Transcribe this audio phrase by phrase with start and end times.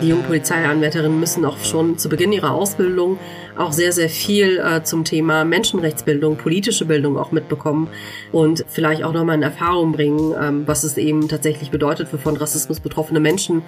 [0.00, 3.18] Die jungen Polizeianwärterinnen müssen auch schon zu Beginn ihrer Ausbildung
[3.56, 7.88] auch sehr, sehr viel äh, zum Thema Menschenrechtsbildung, politische Bildung auch mitbekommen
[8.30, 12.36] und vielleicht auch nochmal in Erfahrung bringen, ähm, was es eben tatsächlich bedeutet für von
[12.36, 13.62] Rassismus betroffene Menschen,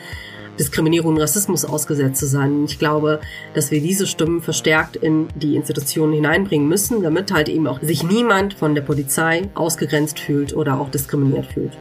[0.56, 2.64] Diskriminierung und Rassismus ausgesetzt zu sein.
[2.64, 3.20] Ich glaube,
[3.54, 8.04] dass wir diese Stimmen verstärkt in die Institutionen hineinbringen müssen, damit halt eben auch sich
[8.04, 11.72] niemand von der Polizei ausgegrenzt fühlt oder auch diskriminiert fühlt.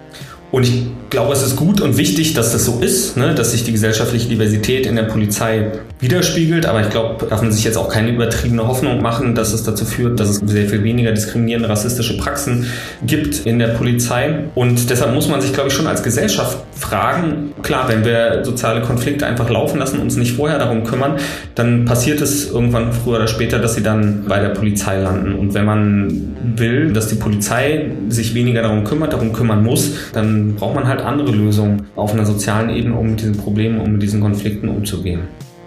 [0.51, 3.35] Und ich glaube, es ist gut und wichtig, dass das so ist, ne?
[3.35, 6.65] dass sich die gesellschaftliche Diversität in der Polizei widerspiegelt.
[6.65, 9.85] Aber ich glaube, darf man sich jetzt auch keine übertriebene Hoffnung machen, dass es dazu
[9.85, 12.65] führt, dass es sehr viel weniger diskriminierende rassistische Praxen
[13.05, 14.45] gibt in der Polizei.
[14.55, 18.81] Und deshalb muss man sich, glaube ich, schon als Gesellschaft fragen, klar, wenn wir soziale
[18.81, 21.17] Konflikte einfach laufen lassen, und uns nicht vorher darum kümmern,
[21.55, 25.35] dann passiert es irgendwann früher oder später, dass sie dann bei der Polizei landen.
[25.35, 30.38] Und wenn man will, dass die Polizei sich weniger darum kümmert, darum kümmern muss, dann
[30.55, 34.01] braucht man halt andere Lösungen auf einer sozialen Ebene, um mit diesen Problemen, um mit
[34.01, 35.21] diesen Konflikten umzugehen.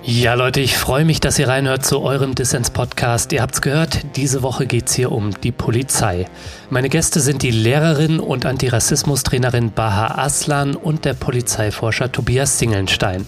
[0.05, 3.33] Ja, Leute, ich freue mich, dass ihr reinhört zu eurem Dissens-Podcast.
[3.33, 6.27] Ihr habt's gehört, diese Woche geht's hier um die Polizei.
[6.71, 13.27] Meine Gäste sind die Lehrerin und Antirassismus-Trainerin Baha Aslan und der Polizeiforscher Tobias Singelnstein.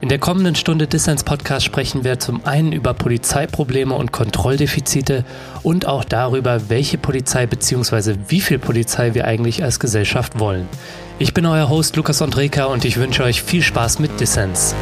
[0.00, 5.24] In der kommenden Stunde Dissens Podcast sprechen wir zum einen über Polizeiprobleme und Kontrolldefizite
[5.64, 8.14] und auch darüber, welche Polizei bzw.
[8.28, 10.68] wie viel Polizei wir eigentlich als Gesellschaft wollen.
[11.18, 14.76] Ich bin euer Host Lukas Andreka und ich wünsche euch viel Spaß mit Dissens.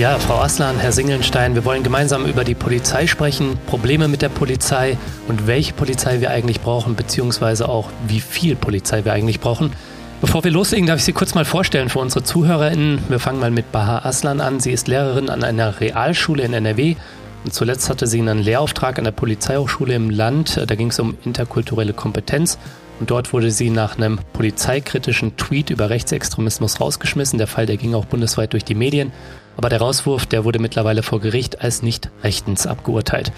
[0.00, 4.30] Ja, Frau Aslan, Herr Singelnstein, wir wollen gemeinsam über die Polizei sprechen, Probleme mit der
[4.30, 4.96] Polizei
[5.28, 9.74] und welche Polizei wir eigentlich brauchen, beziehungsweise auch wie viel Polizei wir eigentlich brauchen.
[10.22, 12.98] Bevor wir loslegen, darf ich Sie kurz mal vorstellen für unsere ZuhörerInnen.
[13.10, 14.58] Wir fangen mal mit Baha Aslan an.
[14.58, 16.96] Sie ist Lehrerin an einer Realschule in NRW
[17.44, 20.62] und zuletzt hatte sie einen Lehrauftrag an der Polizeihochschule im Land.
[20.66, 22.56] Da ging es um interkulturelle Kompetenz
[23.00, 27.36] und dort wurde sie nach einem polizeikritischen Tweet über Rechtsextremismus rausgeschmissen.
[27.36, 29.12] Der Fall, der ging auch bundesweit durch die Medien.
[29.60, 33.30] Aber der Rauswurf, der wurde mittlerweile vor Gericht als nicht rechtens abgeurteilt.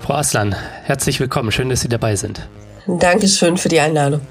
[0.00, 1.52] Frau Aslan, herzlich willkommen.
[1.52, 2.48] Schön, dass Sie dabei sind.
[2.88, 4.22] Dankeschön für die Einladung.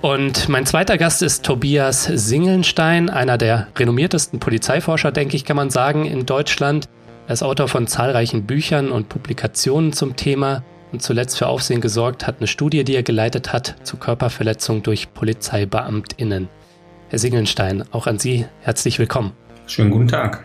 [0.00, 5.68] Und mein zweiter Gast ist Tobias Singelnstein, einer der renommiertesten Polizeiforscher, denke ich, kann man
[5.68, 6.88] sagen, in Deutschland.
[7.26, 12.26] Er ist Autor von zahlreichen Büchern und Publikationen zum Thema und zuletzt für Aufsehen gesorgt
[12.26, 16.48] hat eine Studie, die er geleitet hat, zu Körperverletzung durch PolizeibeamtInnen.
[17.10, 19.34] Herr Singelnstein, auch an Sie herzlich willkommen.
[19.68, 20.44] Schönen guten Tag.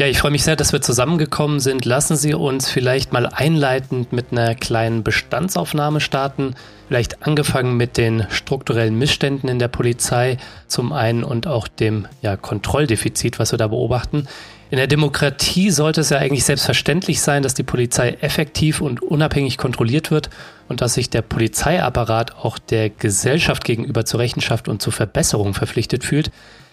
[0.00, 1.84] Ja, ich freue mich sehr, dass wir zusammengekommen sind.
[1.84, 6.54] Lassen Sie uns vielleicht mal einleitend mit einer kleinen Bestandsaufnahme starten.
[6.88, 10.38] Vielleicht angefangen mit den strukturellen Missständen in der Polizei
[10.68, 14.26] zum einen und auch dem ja, Kontrolldefizit, was wir da beobachten.
[14.70, 19.58] In der Demokratie sollte es ja eigentlich selbstverständlich sein, dass die Polizei effektiv und unabhängig
[19.58, 20.30] kontrolliert wird
[20.68, 26.04] und dass sich der Polizeiapparat auch der Gesellschaft gegenüber zur Rechenschaft und zur Verbesserung verpflichtet
[26.04, 26.30] fühlt.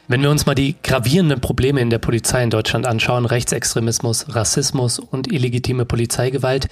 [0.10, 5.00] Wenn wir uns mal die gravierenden Probleme in der Polizei in Deutschland anschauen, Rechtsextremismus, Rassismus
[5.00, 6.68] und illegitime Polizeigewalt,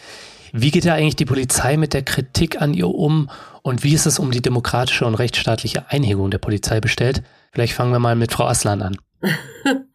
[0.53, 3.29] wie geht da eigentlich die Polizei mit der Kritik an ihr um
[3.61, 7.23] und wie ist es um die demokratische und rechtsstaatliche Einhegung der Polizei bestellt?
[7.51, 8.97] Vielleicht fangen wir mal mit Frau Aslan an.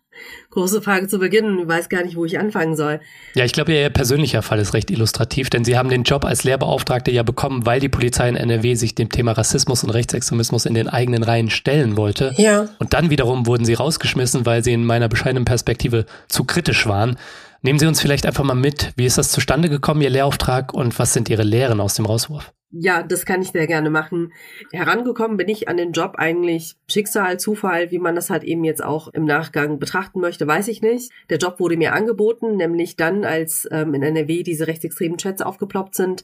[0.50, 1.58] große Frage zu Beginn.
[1.60, 3.00] Ich weiß gar nicht, wo ich anfangen soll.
[3.34, 6.44] Ja, ich glaube, Ihr persönlicher Fall ist recht illustrativ, denn Sie haben den Job als
[6.44, 10.74] Lehrbeauftragte ja bekommen, weil die Polizei in NRW sich dem Thema Rassismus und Rechtsextremismus in
[10.74, 12.34] den eigenen Reihen stellen wollte.
[12.36, 12.68] Ja.
[12.78, 17.16] Und dann wiederum wurden Sie rausgeschmissen, weil Sie in meiner bescheidenen Perspektive zu kritisch waren.
[17.62, 18.92] Nehmen Sie uns vielleicht einfach mal mit.
[18.96, 22.52] Wie ist das zustande gekommen, Ihr Lehrauftrag, und was sind Ihre Lehren aus dem Rauswurf?
[22.72, 24.32] Ja, das kann ich sehr gerne machen.
[24.72, 28.82] Herangekommen bin ich an den Job eigentlich Schicksal, Zufall, wie man das halt eben jetzt
[28.82, 31.10] auch im Nachgang betrachten möchte, weiß ich nicht.
[31.28, 35.96] Der Job wurde mir angeboten, nämlich dann, als ähm, in NRW diese rechtsextremen Chats aufgeploppt
[35.96, 36.22] sind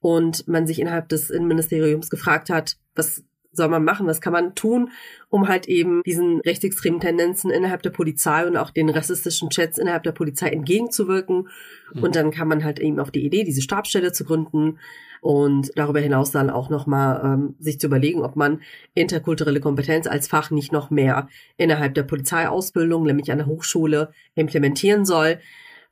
[0.00, 3.22] und man sich innerhalb des Innenministeriums gefragt hat, was
[3.56, 4.90] soll man machen, was kann man tun,
[5.28, 10.02] um halt eben diesen rechtsextremen Tendenzen innerhalb der Polizei und auch den rassistischen Chats innerhalb
[10.02, 11.48] der Polizei entgegenzuwirken.
[11.92, 12.02] Mhm.
[12.02, 14.78] Und dann kann man halt eben auf die Idee, diese Stabsstelle zu gründen
[15.24, 18.60] und darüber hinaus dann auch nochmal ähm, sich zu überlegen, ob man
[18.92, 25.06] interkulturelle Kompetenz als Fach nicht noch mehr innerhalb der Polizeiausbildung, nämlich an der Hochschule, implementieren
[25.06, 25.38] soll,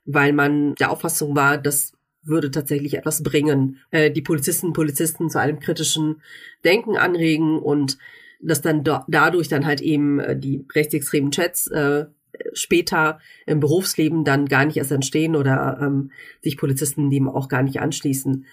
[0.05, 1.93] weil man der Auffassung war, dass
[2.23, 6.21] würde tatsächlich etwas bringen, äh, die Polizisten Polizisten zu einem kritischen
[6.63, 7.97] Denken anregen und
[8.41, 12.05] dass dann do dadurch dann halt eben äh, die rechtsextremen Chats äh,
[12.53, 16.11] später im Berufsleben dann gar nicht erst entstehen oder ähm,
[16.41, 18.45] sich Polizisten dem auch gar nicht anschließen.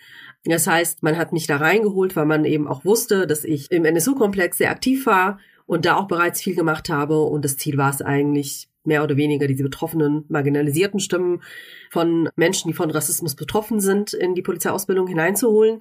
[0.44, 3.84] Das heißt, man hat mich da reingeholt, weil man eben auch wusste, dass ich im
[3.84, 7.90] NSU-Komplex sehr aktiv war und da auch bereits viel gemacht habe und das Ziel war
[7.90, 11.42] es eigentlich, mehr oder weniger diese betroffenen, marginalisierten Stimmen
[11.90, 15.78] von Menschen, die von Rassismus betroffen sind, in die Polizeiausbildung hineinzuholen,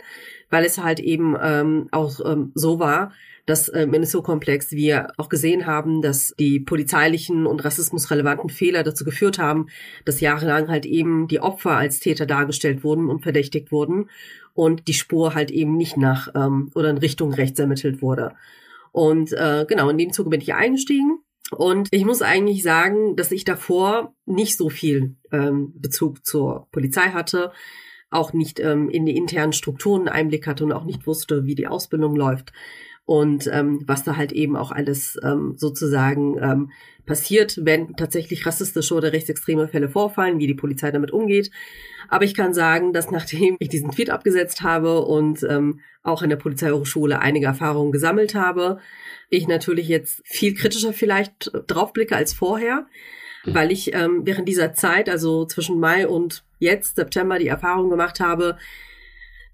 [0.52, 3.12] weil es halt eben ähm, auch ähm, so war,
[3.48, 9.04] dass äh, im NSO-Komplex wir auch gesehen haben, dass die polizeilichen und rassismusrelevanten Fehler dazu
[9.04, 9.68] geführt haben,
[10.06, 14.10] dass jahrelang halt eben die Opfer als Täter dargestellt wurden und verdächtigt wurden
[14.54, 18.36] und die Spur halt eben nicht nach ähm, oder in Richtung rechts ermittelt wurde.
[18.92, 21.20] Und äh, genau, in dem Zuge bin ich eingestiegen.
[21.52, 27.10] Und ich muss eigentlich sagen, dass ich davor nicht so viel ähm, Bezug zur Polizei
[27.10, 27.52] hatte,
[28.12, 31.68] auch nicht ähm, in die internen Strukturen Einblick hatte und auch nicht wusste, wie die
[31.68, 32.54] Ausbildung läuft
[33.10, 36.72] und ähm, was da halt eben auch alles ähm, sozusagen ähm,
[37.08, 41.50] passiert, wenn tatsächlich rassistische oder rechtsextreme Fälle vorfallen, wie die Polizei damit umgeht.
[42.08, 46.30] Aber ich kann sagen, dass nachdem ich diesen Tweet abgesetzt habe und ähm, auch in
[46.30, 48.78] der Polizeihochschule einige Erfahrungen gesammelt habe,
[49.32, 52.86] ich natürlich jetzt viel kritischer vielleicht draufblicke als vorher,
[53.44, 53.56] mhm.
[53.56, 58.20] weil ich ähm, während dieser Zeit, also zwischen Mai und jetzt, September, die Erfahrung gemacht
[58.20, 58.60] habe,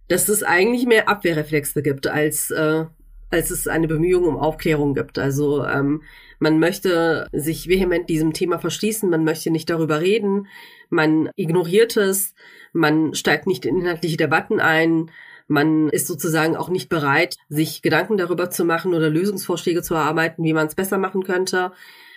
[0.10, 2.84] dass es eigentlich mehr Abwehrreflexe gibt als äh,
[3.30, 5.20] als es eine Bemühung um Aufklärung gibt.
[5.20, 6.04] Also ähm,
[6.40, 10.48] man möchte sich vehement diesem Thema verschließen, man möchte nicht darüber reden,
[10.90, 12.34] man ignoriert es,
[12.74, 15.12] man steigt nicht in inhaltliche Debatten ein,
[15.48, 20.44] man ist sozusagen auch nicht bereit, sich Gedanken darüber zu machen oder Lösungsvorschläge zu erarbeiten,
[20.44, 21.72] wie man es besser machen könnte.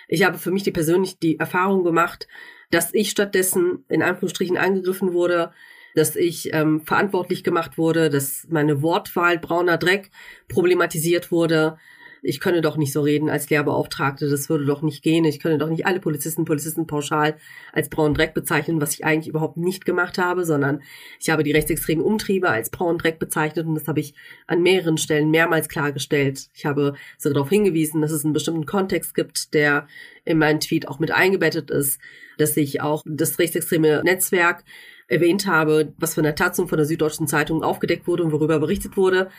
[0.09, 2.27] Ich habe für mich die persönlich die Erfahrung gemacht,
[2.71, 5.53] dass ich stattdessen in Anführungsstrichen angegriffen wurde,
[5.99, 10.11] dass ich ähm, verantwortlich gemacht wurde, dass meine Wortwahl brauner Dreck
[10.49, 11.77] problematisiert wurde.
[12.23, 15.25] Ich könne doch nicht so reden als Lehrbeauftragte, das würde doch nicht gehen.
[15.25, 17.37] Ich könne doch nicht alle Polizisten, Polizisten pauschal
[17.73, 20.83] als braunen Dreck bezeichnen, was ich eigentlich überhaupt nicht gemacht habe, sondern
[21.21, 24.15] ich habe die rechtsextremen Umtriebe als braunen Dreck bezeichnet und das habe ich
[24.47, 26.49] an mehreren Stellen mehrmals klargestellt.
[26.55, 29.89] Ich habe so darauf hingewiesen, dass es einen bestimmten Kontext gibt, der
[30.25, 32.00] in meinen Tweet auch mit eingebettet ist,
[32.37, 34.65] dass ich auch das rechtsextreme Netzwerk
[35.09, 38.61] erwähnt habe, was von der Taz und von der Süddeutschen Zeitung aufgedeckt wurde und worüber
[38.61, 39.31] berichtet wurde.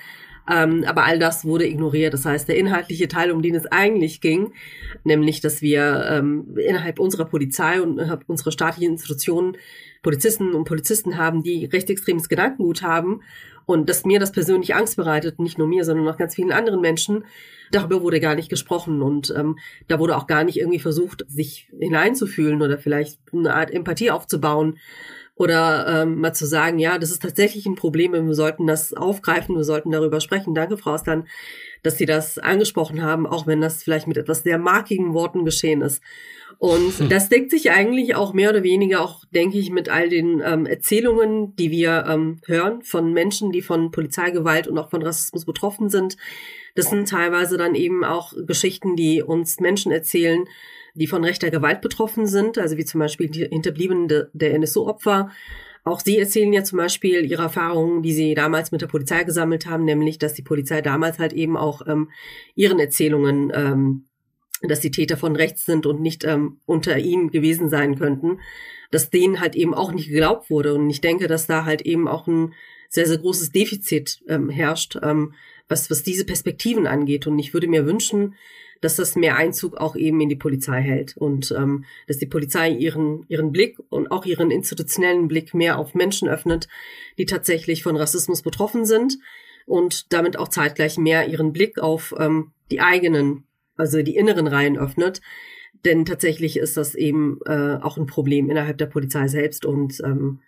[0.50, 2.13] Ähm, aber all das wurde ignoriert.
[2.13, 4.51] Das heißt, der inhaltliche Teil, um den es eigentlich ging,
[5.04, 9.57] nämlich, dass wir ähm, innerhalb unserer Polizei und innerhalb unserer staatlichen Institutionen
[10.01, 13.21] Polizisten und Polizisten haben, die rechtsextremes Gedankengut haben
[13.66, 16.81] und dass mir das persönlich Angst bereitet, nicht nur mir, sondern auch ganz vielen anderen
[16.81, 17.25] Menschen,
[17.71, 21.69] darüber wurde gar nicht gesprochen und ähm, da wurde auch gar nicht irgendwie versucht, sich
[21.77, 24.80] hineinzufühlen oder vielleicht eine Art Empathie aufzubauen
[25.39, 28.94] oder ähm, mal zu sagen, ja, das ist tatsächlich ein Problem und wir sollten das
[28.94, 30.53] aufgreifen, wir sollten darüber sprechen.
[30.53, 31.30] Danke, Frau Ostern,
[31.81, 35.81] dass Sie das angesprochen haben, auch wenn das vielleicht mit etwas sehr markigen Worten geschehen
[35.81, 36.03] ist.
[36.57, 37.07] Und hm.
[37.09, 40.65] das deckt sich eigentlich auch mehr oder weniger auch, denke ich, mit all den ähm,
[40.65, 45.89] Erzählungen, die wir ähm, hören von Menschen, die von Polizeigewalt und auch von Rassismus betroffen
[45.89, 46.18] sind.
[46.75, 50.44] Das sind teilweise dann eben auch Geschichten, die uns Menschen erzählen,
[50.99, 55.31] die von rechter Gewalt betroffen sind, also wie zum Beispiel die Hinterbliebenen der NSU-Opfer.
[55.85, 59.65] Auch sie erzählen ja zum Beispiel ihre Erfahrungen, die sie damals mit der Polizei gesammelt
[59.65, 62.09] haben, nämlich, dass die Polizei damals halt eben auch ähm,
[62.53, 64.05] ihren Erzählungen, ähm,
[64.61, 68.41] dass die Täter von rechts sind und nicht ähm, unter ihnen gewesen sein könnten,
[68.91, 70.73] dass denen halt eben auch nicht geglaubt wurde.
[70.73, 72.53] Und ich denke, dass da halt eben auch ein
[72.89, 75.33] sehr, sehr großes Defizit ähm, herrscht, ähm,
[75.69, 77.25] was, was diese Perspektiven angeht.
[77.25, 78.35] Und ich würde mir wünschen,
[78.81, 82.69] dass das mehr Einzug auch eben in die Polizei hält und ähm, dass die Polizei
[82.69, 86.68] ihren, ihren Blick und auch ihren institutionellen Blick mehr auf Menschen öffnet,
[87.18, 89.18] die tatsächlich von Rassismus betroffen sind
[89.65, 93.44] und damit auch zeitgleich mehr ihren Blick auf ähm, die eigenen,
[93.75, 95.21] also die inneren Reihen öffnet.
[95.85, 100.39] Denn tatsächlich ist das eben äh, auch ein Problem innerhalb der Polizei selbst und ähm,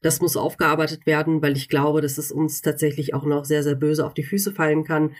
[0.00, 3.74] das muss aufgearbeitet werden, weil ich glaube, dass es uns tatsächlich auch noch sehr, sehr
[3.74, 5.14] böse auf die Füße fallen kann,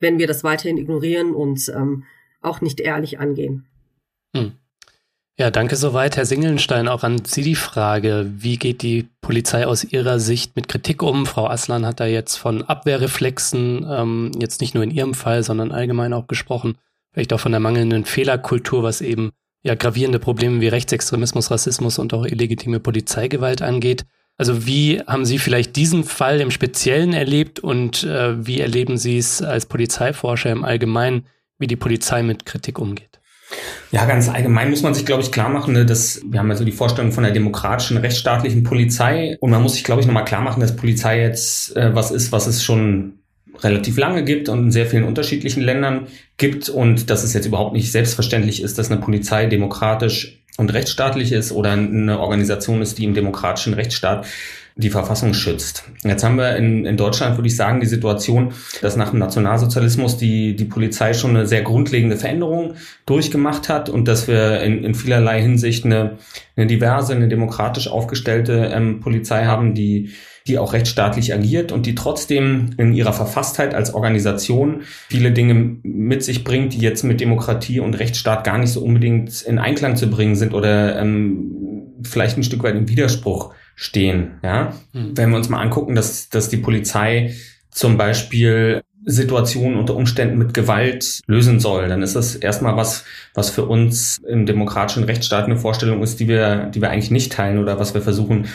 [0.00, 2.04] wenn wir das weiterhin ignorieren und ähm,
[2.40, 3.66] auch nicht ehrlich angehen.
[4.34, 4.52] Hm.
[5.38, 6.88] Ja, danke soweit, Herr Singelnstein.
[6.88, 11.26] Auch an Sie die Frage, wie geht die Polizei aus Ihrer Sicht mit Kritik um?
[11.26, 15.72] Frau Aslan hat da jetzt von Abwehrreflexen, ähm, jetzt nicht nur in Ihrem Fall, sondern
[15.72, 16.78] allgemein auch gesprochen,
[17.12, 19.30] vielleicht auch von der mangelnden Fehlerkultur, was eben
[19.62, 24.06] ja gravierende Probleme wie Rechtsextremismus, Rassismus und auch illegitime Polizeigewalt angeht.
[24.38, 29.16] Also wie haben Sie vielleicht diesen Fall im Speziellen erlebt und äh, wie erleben Sie
[29.16, 31.26] es als Polizeiforscher im Allgemeinen,
[31.58, 33.16] wie die Polizei mit Kritik umgeht?
[33.92, 36.56] Ja, ganz allgemein muss man sich, glaube ich, klar machen, ne, dass wir haben ja
[36.56, 40.24] so die Vorstellung von der demokratischen, rechtsstaatlichen Polizei und man muss sich, glaube ich, nochmal
[40.24, 43.20] klar machen, dass Polizei jetzt äh, was ist, was es schon
[43.62, 47.72] relativ lange gibt und in sehr vielen unterschiedlichen Ländern gibt und dass es jetzt überhaupt
[47.72, 53.04] nicht selbstverständlich ist, dass eine Polizei demokratisch und rechtsstaatlich ist oder eine Organisation ist, die
[53.04, 54.26] im demokratischen Rechtsstaat
[54.78, 55.84] die Verfassung schützt.
[56.04, 60.18] Jetzt haben wir in, in Deutschland, würde ich sagen, die Situation, dass nach dem Nationalsozialismus
[60.18, 62.74] die, die Polizei schon eine sehr grundlegende Veränderung
[63.06, 66.18] durchgemacht hat und dass wir in, in vielerlei Hinsicht eine,
[66.56, 70.10] eine diverse, eine demokratisch aufgestellte ähm, Polizei haben, die
[70.46, 76.22] die auch rechtsstaatlich agiert und die trotzdem in ihrer Verfasstheit als Organisation viele Dinge mit
[76.22, 80.08] sich bringt, die jetzt mit Demokratie und Rechtsstaat gar nicht so unbedingt in Einklang zu
[80.08, 84.38] bringen sind oder ähm, vielleicht ein Stück weit im Widerspruch stehen.
[84.42, 84.74] Ja?
[84.92, 85.16] Mhm.
[85.16, 87.34] Wenn wir uns mal angucken, dass, dass die Polizei
[87.70, 93.50] zum Beispiel Situationen unter Umständen mit Gewalt lösen soll, dann ist das erstmal was, was
[93.50, 97.58] für uns im demokratischen Rechtsstaat eine Vorstellung ist, die wir, die wir eigentlich nicht teilen
[97.58, 98.46] oder was wir versuchen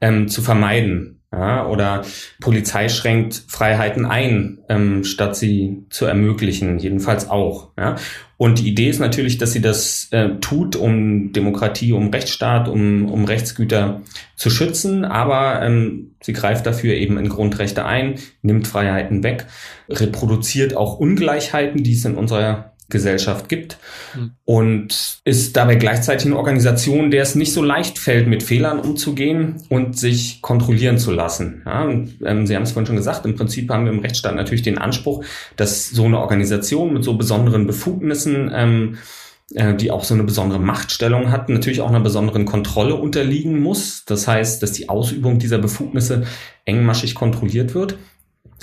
[0.00, 1.22] ähm, zu vermeiden.
[1.36, 2.02] Ja, oder
[2.40, 7.70] Polizei schränkt Freiheiten ein, ähm, statt sie zu ermöglichen, jedenfalls auch.
[7.76, 7.96] Ja.
[8.36, 13.10] Und die Idee ist natürlich, dass sie das äh, tut, um Demokratie, um Rechtsstaat, um,
[13.10, 14.02] um Rechtsgüter
[14.36, 19.46] zu schützen, aber ähm, sie greift dafür eben in Grundrechte ein, nimmt Freiheiten weg,
[19.88, 23.76] reproduziert auch Ungleichheiten, die es in unserer Gesellschaft gibt
[24.14, 24.30] mhm.
[24.44, 29.56] und ist dabei gleichzeitig eine Organisation, der es nicht so leicht fällt, mit Fehlern umzugehen
[29.68, 31.62] und sich kontrollieren zu lassen.
[31.66, 34.36] Ja, und, ähm, Sie haben es vorhin schon gesagt, im Prinzip haben wir im Rechtsstaat
[34.36, 35.24] natürlich den Anspruch,
[35.56, 38.98] dass so eine Organisation mit so besonderen Befugnissen ähm,
[39.52, 44.04] äh, die auch so eine besondere Machtstellung hat, natürlich auch einer besonderen Kontrolle unterliegen muss.
[44.06, 46.24] Das heißt, dass die Ausübung dieser Befugnisse
[46.64, 47.98] engmaschig kontrolliert wird.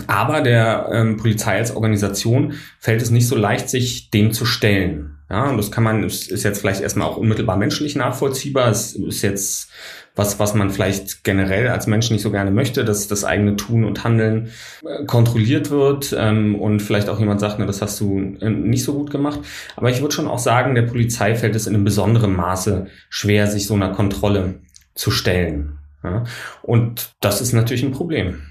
[0.07, 5.17] Aber der ähm, Polizei als Organisation fällt es nicht so leicht, sich dem zu stellen.
[5.29, 8.69] Ja, und das kann man, ist, ist jetzt vielleicht erstmal auch unmittelbar menschlich nachvollziehbar.
[8.69, 9.71] Es ist jetzt
[10.15, 13.85] was, was man vielleicht generell als Mensch nicht so gerne möchte, dass das eigene Tun
[13.85, 14.49] und Handeln
[14.85, 18.83] äh, kontrolliert wird ähm, und vielleicht auch jemand sagt, na, das hast du äh, nicht
[18.83, 19.39] so gut gemacht.
[19.75, 23.47] Aber ich würde schon auch sagen, der Polizei fällt es in einem besonderen Maße schwer,
[23.47, 24.55] sich so einer Kontrolle
[24.95, 25.79] zu stellen.
[26.03, 26.23] Ja?
[26.61, 28.41] Und das ist natürlich ein Problem.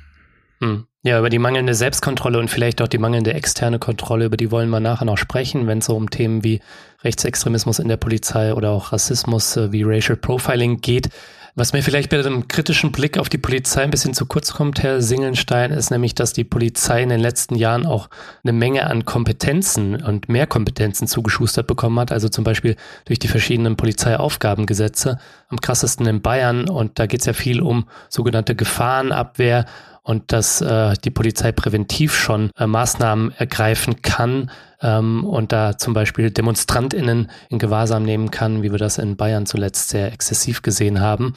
[0.61, 0.87] Hm.
[1.03, 4.69] Ja, über die mangelnde Selbstkontrolle und vielleicht auch die mangelnde externe Kontrolle, über die wollen
[4.69, 6.61] wir nachher noch sprechen, wenn es so um Themen wie
[7.03, 11.09] Rechtsextremismus in der Polizei oder auch Rassismus äh, wie Racial Profiling geht.
[11.55, 14.83] Was mir vielleicht bei einem kritischen Blick auf die Polizei ein bisschen zu kurz kommt,
[14.83, 18.09] Herr Singelstein, ist nämlich, dass die Polizei in den letzten Jahren auch
[18.45, 22.13] eine Menge an Kompetenzen und mehr Kompetenzen zugeschustert bekommen hat.
[22.13, 22.77] Also zum Beispiel
[23.07, 25.19] durch die verschiedenen Polizeiaufgabengesetze.
[25.49, 26.69] Am krassesten in Bayern.
[26.69, 29.65] Und da geht es ja viel um sogenannte Gefahrenabwehr
[30.03, 34.51] und dass äh, die Polizei präventiv schon äh, Maßnahmen ergreifen kann
[34.83, 39.47] ähm, und da zum Beispiel DemonstrantInnen in Gewahrsam nehmen kann, wie wir das in Bayern
[39.47, 41.35] zuletzt sehr exzessiv gesehen haben.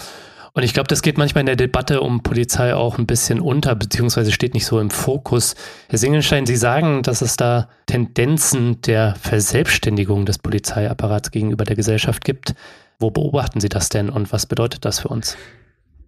[0.55, 3.74] Und ich glaube, das geht manchmal in der Debatte um Polizei auch ein bisschen unter,
[3.74, 5.55] beziehungsweise steht nicht so im Fokus.
[5.89, 12.24] Herr Singelstein, Sie sagen, dass es da Tendenzen der Verselbstständigung des Polizeiapparats gegenüber der Gesellschaft
[12.24, 12.53] gibt.
[13.00, 15.36] Wo beobachten Sie das denn und was bedeutet das für uns?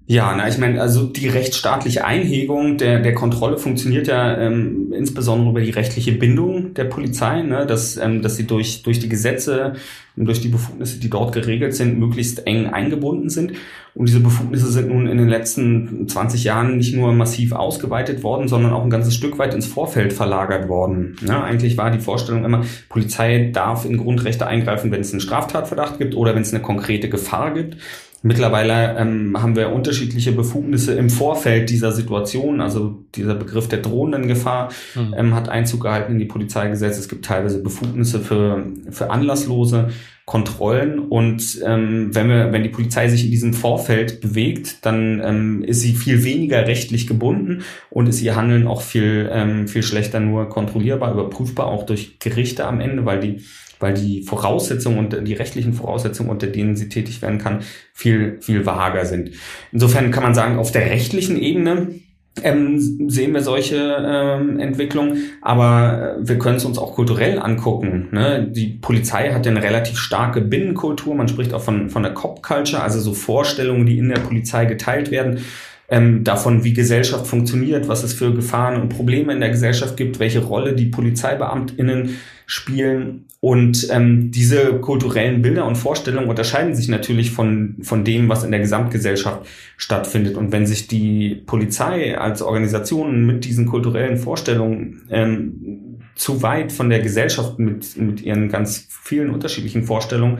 [0.07, 5.49] Ja, na, ich meine, also die rechtsstaatliche Einhegung der, der Kontrolle funktioniert ja ähm, insbesondere
[5.49, 9.73] über die rechtliche Bindung der Polizei, ne, dass, ähm, dass sie durch, durch die Gesetze
[10.15, 13.53] und durch die Befugnisse, die dort geregelt sind, möglichst eng eingebunden sind.
[13.95, 18.47] Und diese Befugnisse sind nun in den letzten 20 Jahren nicht nur massiv ausgeweitet worden,
[18.47, 21.15] sondern auch ein ganzes Stück weit ins Vorfeld verlagert worden.
[21.25, 25.97] Ja, eigentlich war die Vorstellung immer, Polizei darf in Grundrechte eingreifen, wenn es einen Straftatverdacht
[25.97, 27.77] gibt oder wenn es eine konkrete Gefahr gibt.
[28.27, 32.59] Mittlerweile ähm, haben wir unterschiedliche Befugnisse im Vorfeld dieser Situation.
[32.59, 35.13] Also dieser Begriff der drohenden Gefahr mhm.
[35.15, 36.99] ähm, hat Einzug gehalten in die Polizeigesetze.
[36.99, 39.89] Es gibt teilweise Befugnisse für, für anlasslose
[40.25, 40.97] Kontrollen.
[40.97, 45.81] Und ähm, wenn wir, wenn die Polizei sich in diesem Vorfeld bewegt, dann ähm, ist
[45.81, 50.49] sie viel weniger rechtlich gebunden und ist ihr Handeln auch viel, ähm, viel schlechter nur
[50.49, 53.41] kontrollierbar, überprüfbar, auch durch Gerichte am Ende, weil die
[53.79, 57.59] weil die Voraussetzungen und die rechtlichen Voraussetzungen, unter denen sie tätig werden kann,
[57.93, 59.31] viel, viel vager sind.
[59.71, 61.95] Insofern kann man sagen, auf der rechtlichen Ebene
[62.43, 68.09] ähm, sehen wir solche ähm, Entwicklungen, aber wir können es uns auch kulturell angucken.
[68.11, 68.47] Ne?
[68.51, 72.83] Die Polizei hat ja eine relativ starke Binnenkultur, man spricht auch von, von der Cop-Culture,
[72.83, 75.39] also so Vorstellungen, die in der Polizei geteilt werden
[75.87, 80.19] ähm, davon, wie Gesellschaft funktioniert, was es für Gefahren und Probleme in der Gesellschaft gibt,
[80.19, 83.25] welche Rolle die PolizeibeamtInnen spielen.
[83.39, 88.49] Und ähm, diese kulturellen Bilder und Vorstellungen unterscheiden sich natürlich von, von dem, was in
[88.49, 89.45] der Gesamtgesellschaft
[89.77, 90.35] stattfindet.
[90.35, 96.89] Und wenn sich die Polizei als Organisation mit diesen kulturellen Vorstellungen ähm, zu weit von
[96.89, 100.39] der Gesellschaft mit, mit ihren ganz vielen unterschiedlichen Vorstellungen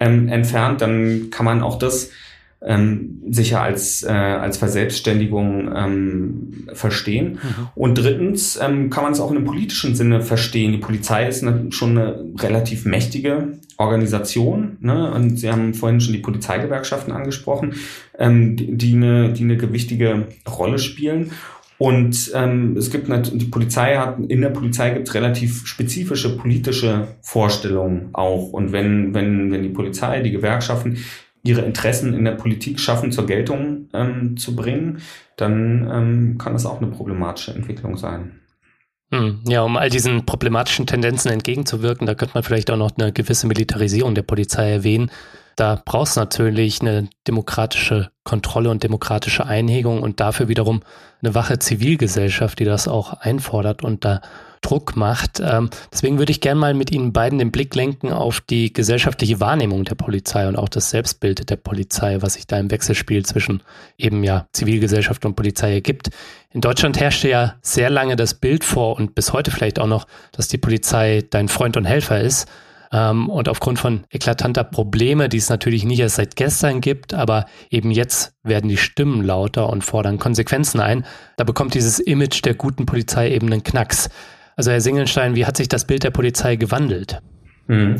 [0.00, 2.10] ähm, entfernt, dann kann man auch das
[2.64, 7.38] ähm, sicher als, äh, als Verselbstständigung ähm, verstehen.
[7.42, 7.68] Mhm.
[7.74, 10.72] Und drittens ähm, kann man es auch in einem politischen Sinne verstehen.
[10.72, 14.76] Die Polizei ist eine, schon eine relativ mächtige Organisation.
[14.80, 15.12] Ne?
[15.12, 17.74] Und Sie haben vorhin schon die Polizeigewerkschaften angesprochen,
[18.18, 21.32] ähm, die, die, eine, die eine gewichtige Rolle spielen.
[21.78, 27.08] Und ähm, es gibt die Polizei hat in der Polizei gibt es relativ spezifische politische
[27.22, 28.52] Vorstellungen auch.
[28.52, 30.98] Und wenn wenn wenn die Polizei, die Gewerkschaften
[31.42, 34.98] ihre Interessen in der Politik schaffen, zur Geltung ähm, zu bringen,
[35.36, 38.40] dann ähm, kann das auch eine problematische Entwicklung sein.
[39.12, 43.12] Hm, ja, um all diesen problematischen Tendenzen entgegenzuwirken, da könnte man vielleicht auch noch eine
[43.12, 45.10] gewisse Militarisierung der Polizei erwähnen.
[45.56, 50.80] Da brauchst du natürlich eine demokratische Kontrolle und demokratische Einhegung und dafür wiederum
[51.22, 54.22] eine wache Zivilgesellschaft, die das auch einfordert und da
[54.62, 55.40] Druck macht.
[55.44, 59.40] Ähm, deswegen würde ich gerne mal mit Ihnen beiden den Blick lenken auf die gesellschaftliche
[59.40, 63.62] Wahrnehmung der Polizei und auch das Selbstbild der Polizei, was sich da im Wechselspiel zwischen
[63.98, 66.10] eben ja Zivilgesellschaft und Polizei ergibt.
[66.50, 70.06] In Deutschland herrschte ja sehr lange das Bild vor und bis heute vielleicht auch noch,
[70.32, 72.48] dass die Polizei dein Freund und Helfer ist.
[72.92, 77.46] Ähm, und aufgrund von eklatanter Probleme, die es natürlich nicht erst seit gestern gibt, aber
[77.70, 81.06] eben jetzt werden die Stimmen lauter und fordern Konsequenzen ein,
[81.38, 84.10] da bekommt dieses Image der guten Polizei eben einen Knacks.
[84.56, 87.20] Also Herr Singelstein, wie hat sich das Bild der Polizei gewandelt?
[87.68, 87.96] Hm.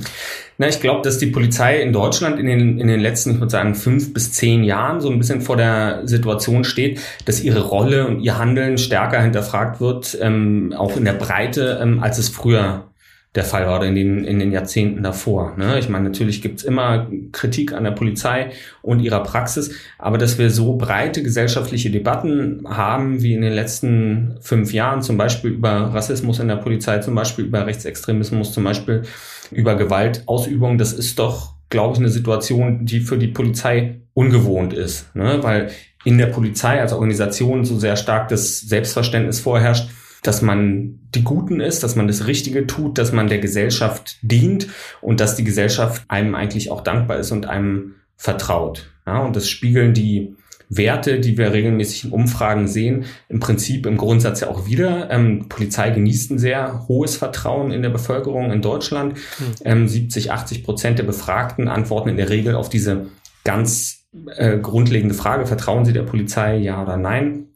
[0.59, 3.51] Na, ich glaube, dass die Polizei in Deutschland in den, in den letzten, ich würde
[3.51, 8.07] sagen, fünf bis zehn Jahren so ein bisschen vor der Situation steht, dass ihre Rolle
[8.07, 12.92] und ihr Handeln stärker hinterfragt wird, ähm, auch in der Breite, ähm, als es früher
[13.35, 15.57] der Fall war oder in den, in den Jahrzehnten davor.
[15.57, 15.79] Ne?
[15.79, 18.51] Ich meine, natürlich gibt's immer Kritik an der Polizei
[18.83, 24.37] und ihrer Praxis, aber dass wir so breite gesellschaftliche Debatten haben wie in den letzten
[24.41, 29.03] fünf Jahren, zum Beispiel über Rassismus in der Polizei, zum Beispiel über Rechtsextremismus, zum Beispiel
[29.51, 35.15] über Gewaltausübung, das ist doch, glaube ich, eine Situation, die für die Polizei ungewohnt ist,
[35.17, 35.39] ne?
[35.43, 35.71] weil
[36.05, 39.89] in der Polizei als Organisation so sehr stark das Selbstverständnis vorherrscht,
[40.23, 44.69] dass man die Guten ist, dass man das Richtige tut, dass man der Gesellschaft dient
[45.00, 48.91] und dass die Gesellschaft einem eigentlich auch dankbar ist und einem vertraut.
[49.05, 50.37] Ja, und das spiegeln die
[50.69, 55.11] Werte, die wir regelmäßig in Umfragen sehen, im Prinzip im Grundsatz ja auch wieder.
[55.11, 59.14] Ähm, Polizei genießt ein sehr hohes Vertrauen in der Bevölkerung in Deutschland.
[59.14, 59.55] Mhm.
[59.64, 63.09] Ähm, 70, 80 Prozent der Befragten antworten in der Regel auf diese
[63.45, 67.49] ganz äh, grundlegende Frage, vertrauen Sie der Polizei, ja oder nein?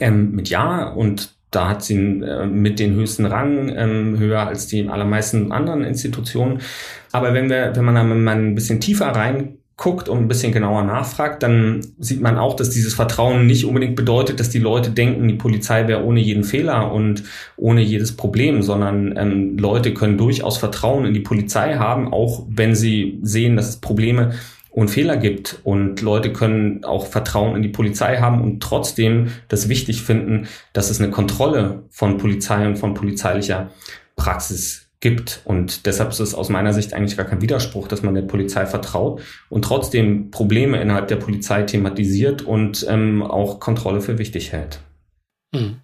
[0.00, 4.66] Ähm, mit Ja und da hat sie äh, mit den höchsten Rang ähm, höher als
[4.66, 6.60] die allermeisten anderen Institutionen.
[7.12, 10.82] Aber wenn wir, wenn man da mal ein bisschen tiefer reinguckt und ein bisschen genauer
[10.82, 15.26] nachfragt, dann sieht man auch, dass dieses Vertrauen nicht unbedingt bedeutet, dass die Leute denken,
[15.26, 17.24] die Polizei wäre ohne jeden Fehler und
[17.56, 22.74] ohne jedes Problem, sondern ähm, Leute können durchaus Vertrauen in die Polizei haben, auch wenn
[22.74, 24.34] sie sehen, dass es Probleme
[24.76, 29.70] und Fehler gibt und Leute können auch Vertrauen in die Polizei haben und trotzdem das
[29.70, 33.70] wichtig finden, dass es eine Kontrolle von Polizei und von polizeilicher
[34.16, 35.40] Praxis gibt.
[35.46, 38.66] Und deshalb ist es aus meiner Sicht eigentlich gar kein Widerspruch, dass man der Polizei
[38.66, 44.80] vertraut und trotzdem Probleme innerhalb der Polizei thematisiert und ähm, auch Kontrolle für wichtig hält.
[45.54, 45.80] Hm.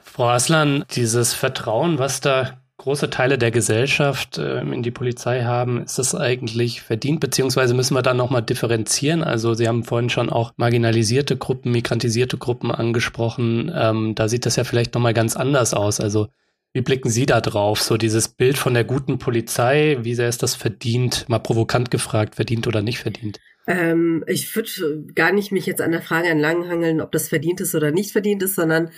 [0.00, 5.82] Frau Aslan, dieses Vertrauen, was da große Teile der Gesellschaft äh, in die Polizei haben,
[5.82, 9.22] ist das eigentlich verdient, beziehungsweise müssen wir da nochmal differenzieren?
[9.22, 13.72] Also Sie haben vorhin schon auch marginalisierte Gruppen, migrantisierte Gruppen angesprochen.
[13.74, 16.00] Ähm, da sieht das ja vielleicht nochmal ganz anders aus.
[16.00, 16.26] Also
[16.72, 17.80] wie blicken Sie da drauf?
[17.80, 21.28] So dieses Bild von der guten Polizei, wie sehr ist das verdient?
[21.28, 23.38] Mal provokant gefragt, verdient oder nicht verdient?
[23.68, 27.76] Ähm, ich würde gar nicht mich jetzt an der Frage entlanghangeln, ob das verdient ist
[27.76, 28.90] oder nicht verdient ist, sondern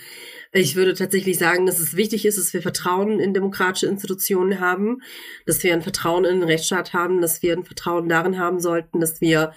[0.59, 5.01] ich würde tatsächlich sagen, dass es wichtig ist, dass wir Vertrauen in demokratische Institutionen haben,
[5.45, 8.99] dass wir ein Vertrauen in den Rechtsstaat haben, dass wir ein Vertrauen darin haben sollten,
[8.99, 9.53] dass wir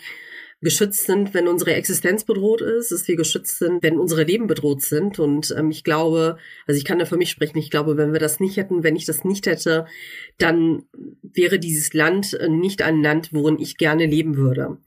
[0.61, 4.83] geschützt sind, wenn unsere Existenz bedroht ist, dass wir geschützt sind, wenn unsere Leben bedroht
[4.83, 5.21] sind.
[5.21, 8.19] Und ähm, ich glaube, also ich kann da für mich sprechen, ich glaube, wenn wir
[8.19, 9.87] das nicht hätten, wenn ich das nicht hätte,
[10.37, 10.83] dann
[11.23, 14.79] wäre dieses Land äh, nicht ein Land, worin ich gerne leben würde.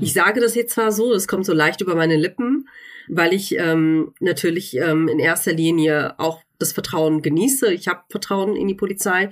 [0.00, 2.68] Ich sage das jetzt zwar so, es kommt so leicht über meine Lippen,
[3.10, 7.72] weil ich ähm, natürlich ähm, in erster Linie auch das Vertrauen genieße.
[7.72, 9.30] Ich habe Vertrauen in die Polizei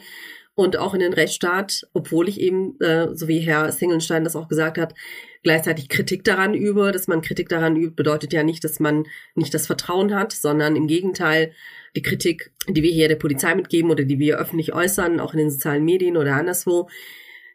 [0.55, 4.49] und auch in den Rechtsstaat, obwohl ich eben, äh, so wie Herr Singelstein das auch
[4.49, 4.95] gesagt hat,
[5.43, 6.91] gleichzeitig Kritik daran übe.
[6.91, 9.05] Dass man Kritik daran übt, bedeutet ja nicht, dass man
[9.37, 11.53] nicht das Vertrauen hat, sondern im Gegenteil,
[11.95, 15.39] die Kritik, die wir hier der Polizei mitgeben oder die wir öffentlich äußern, auch in
[15.39, 16.89] den sozialen Medien oder anderswo,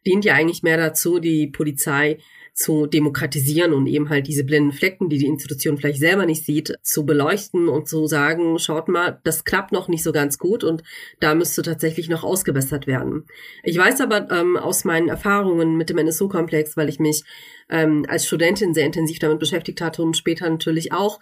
[0.05, 2.19] dient ja eigentlich mehr dazu, die Polizei
[2.53, 6.75] zu demokratisieren und eben halt diese blinden Flecken, die die Institution vielleicht selber nicht sieht,
[6.83, 10.83] zu beleuchten und zu sagen, schaut mal, das klappt noch nicht so ganz gut und
[11.19, 13.25] da müsste tatsächlich noch ausgebessert werden.
[13.63, 17.23] Ich weiß aber ähm, aus meinen Erfahrungen mit dem NSU-Komplex, weil ich mich
[17.69, 21.19] ähm, als Studentin sehr intensiv damit beschäftigt hatte und später natürlich auch,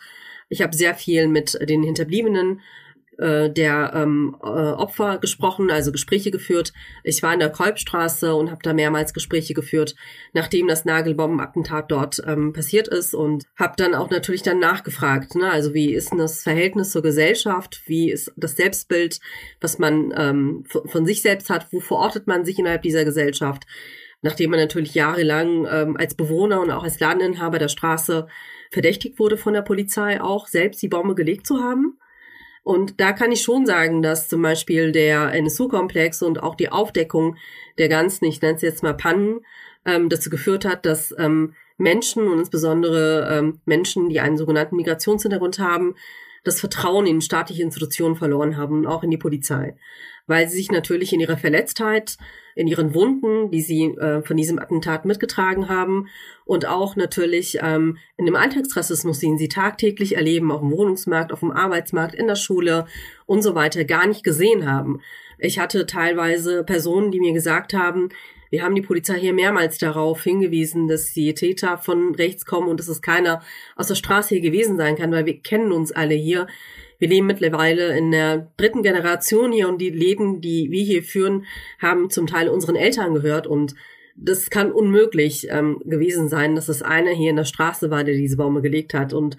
[0.50, 2.60] ich habe sehr viel mit den Hinterbliebenen
[3.22, 6.74] äh, der ähm, äh, Opfer gesprochen, also Gespräche geführt.
[7.04, 9.96] Ich war in der Kolbstraße und habe da mehrmals Gespräche geführt,
[10.34, 15.50] nachdem das Nagelbombenattentat dort ähm, passiert ist und habe dann auch natürlich dann nachgefragt, ne?
[15.50, 19.20] also wie ist denn das Verhältnis zur Gesellschaft, wie ist das Selbstbild,
[19.60, 23.64] was man ähm, von sich selbst hat, wo verortet man sich innerhalb dieser Gesellschaft,
[24.22, 28.28] nachdem man natürlich jahrelang ähm, als Bewohner und auch als Ladeninhaber der Straße
[28.72, 31.98] verdächtigt wurde von der Polizei auch, selbst die Bombe gelegt zu haben.
[32.64, 37.38] Und da kann ich schon sagen, dass zum Beispiel der NSU-Komplex und auch die Aufdeckung
[37.78, 39.42] der ganzen, ich nenne es jetzt mal Pannen,
[39.86, 45.58] ähm, dazu geführt hat, dass ähm, Menschen und insbesondere ähm, Menschen, die einen sogenannten Migrationshintergrund
[45.58, 45.96] haben,
[46.44, 49.76] das Vertrauen in staatliche Institutionen verloren haben und auch in die Polizei,
[50.28, 52.18] weil sie sich natürlich in ihrer Verletztheit
[52.56, 56.08] in ihren Wunden, die sie äh, von diesem Attentat mitgetragen haben
[56.46, 61.40] und auch natürlich ähm, in dem Alltagsrassismus, den sie tagtäglich erleben, auf dem Wohnungsmarkt, auf
[61.40, 62.86] dem Arbeitsmarkt, in der Schule
[63.26, 65.02] und so weiter, gar nicht gesehen haben.
[65.38, 68.10] Ich hatte teilweise Personen, die mir gesagt haben,
[68.52, 72.82] wir haben die Polizei hier mehrmals darauf hingewiesen, dass die Täter von rechts kommen und
[72.82, 73.42] dass es keiner
[73.78, 76.48] aus der Straße hier gewesen sein kann, weil wir kennen uns alle hier.
[77.02, 81.48] Wir leben mittlerweile in der dritten Generation hier und die Läden, die wir hier führen,
[81.80, 83.74] haben zum Teil unseren Eltern gehört und
[84.16, 88.14] das kann unmöglich ähm, gewesen sein, dass es einer hier in der Straße war, der
[88.14, 89.14] diese Bäume gelegt hat.
[89.14, 89.38] Und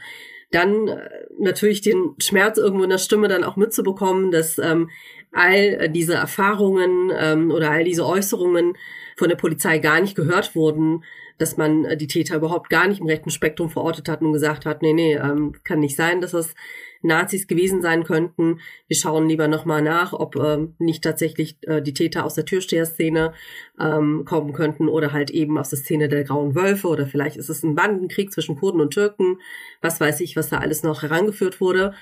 [0.51, 4.91] dann äh, natürlich den Schmerz irgendwo in der Stimme dann auch mitzubekommen, dass ähm,
[5.31, 8.77] all diese Erfahrungen ähm, oder all diese Äußerungen
[9.17, 11.05] von der Polizei gar nicht gehört wurden,
[11.39, 14.67] dass man äh, die Täter überhaupt gar nicht im rechten Spektrum verortet hat und gesagt
[14.67, 16.57] hat, nee, nee, ähm, kann nicht sein, dass das
[17.03, 18.61] Nazis gewesen sein könnten.
[18.87, 23.33] Wir schauen lieber nochmal nach, ob ähm, nicht tatsächlich äh, die Täter aus der Türsteher-Szene
[23.81, 27.49] ähm, kommen könnten oder halt eben aus der Szene der Grauen Wölfe oder vielleicht ist
[27.49, 29.39] es ein Bandenkrieg zwischen Kurden und Türken.
[29.81, 31.95] Was weiß ich, was da alles noch herangeführt wurde.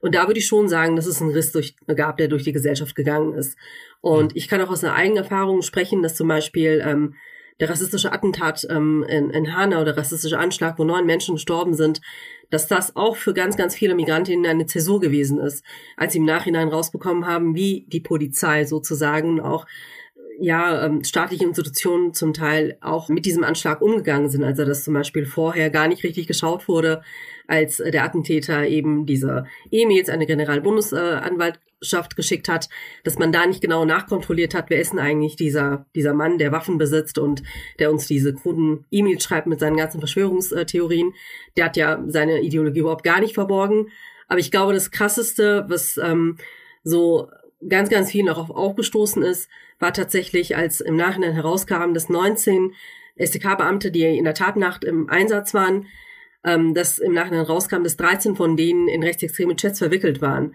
[0.00, 2.52] Und da würde ich schon sagen, dass es einen Riss durch, gab, der durch die
[2.52, 3.56] Gesellschaft gegangen ist.
[4.00, 7.14] Und ich kann auch aus einer eigenen Erfahrung sprechen, dass zum Beispiel ähm,
[7.60, 12.00] der rassistische Attentat ähm, in, in Hanau, der rassistische Anschlag, wo neun Menschen gestorben sind,
[12.50, 15.64] dass das auch für ganz, ganz viele Migrantinnen eine Zäsur gewesen ist,
[15.96, 19.66] als sie im Nachhinein rausbekommen haben, wie die Polizei sozusagen auch
[20.40, 24.44] ja, ähm, staatliche Institutionen zum Teil auch mit diesem Anschlag umgegangen sind.
[24.44, 27.02] Also dass zum Beispiel vorher gar nicht richtig geschaut wurde,
[27.46, 32.68] als der Attentäter eben diese E-Mails an die Generalbundesanwaltschaft geschickt hat,
[33.04, 36.52] dass man da nicht genau nachkontrolliert hat, wer ist denn eigentlich dieser, dieser Mann, der
[36.52, 37.42] Waffen besitzt und
[37.78, 41.14] der uns diese kruden E-Mails schreibt mit seinen ganzen Verschwörungstheorien.
[41.56, 43.88] Der hat ja seine Ideologie überhaupt gar nicht verborgen.
[44.28, 46.36] Aber ich glaube, das Krasseste, was ähm,
[46.84, 47.28] so
[47.66, 52.74] ganz, ganz vielen auch aufgestoßen ist, war tatsächlich, als im Nachhinein herauskam, dass 19
[53.16, 55.86] SDK-Beamte, die in der Tatnacht im Einsatz waren,
[56.44, 60.54] ähm, dass im Nachhinein rauskam, dass 13 von denen in rechtsextreme Chats verwickelt waren.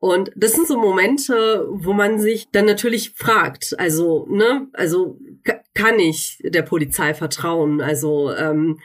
[0.00, 5.18] Und das sind so Momente, wo man sich dann natürlich fragt, also, ne, also
[5.74, 7.82] kann ich der Polizei vertrauen?
[7.82, 8.80] Also, ähm,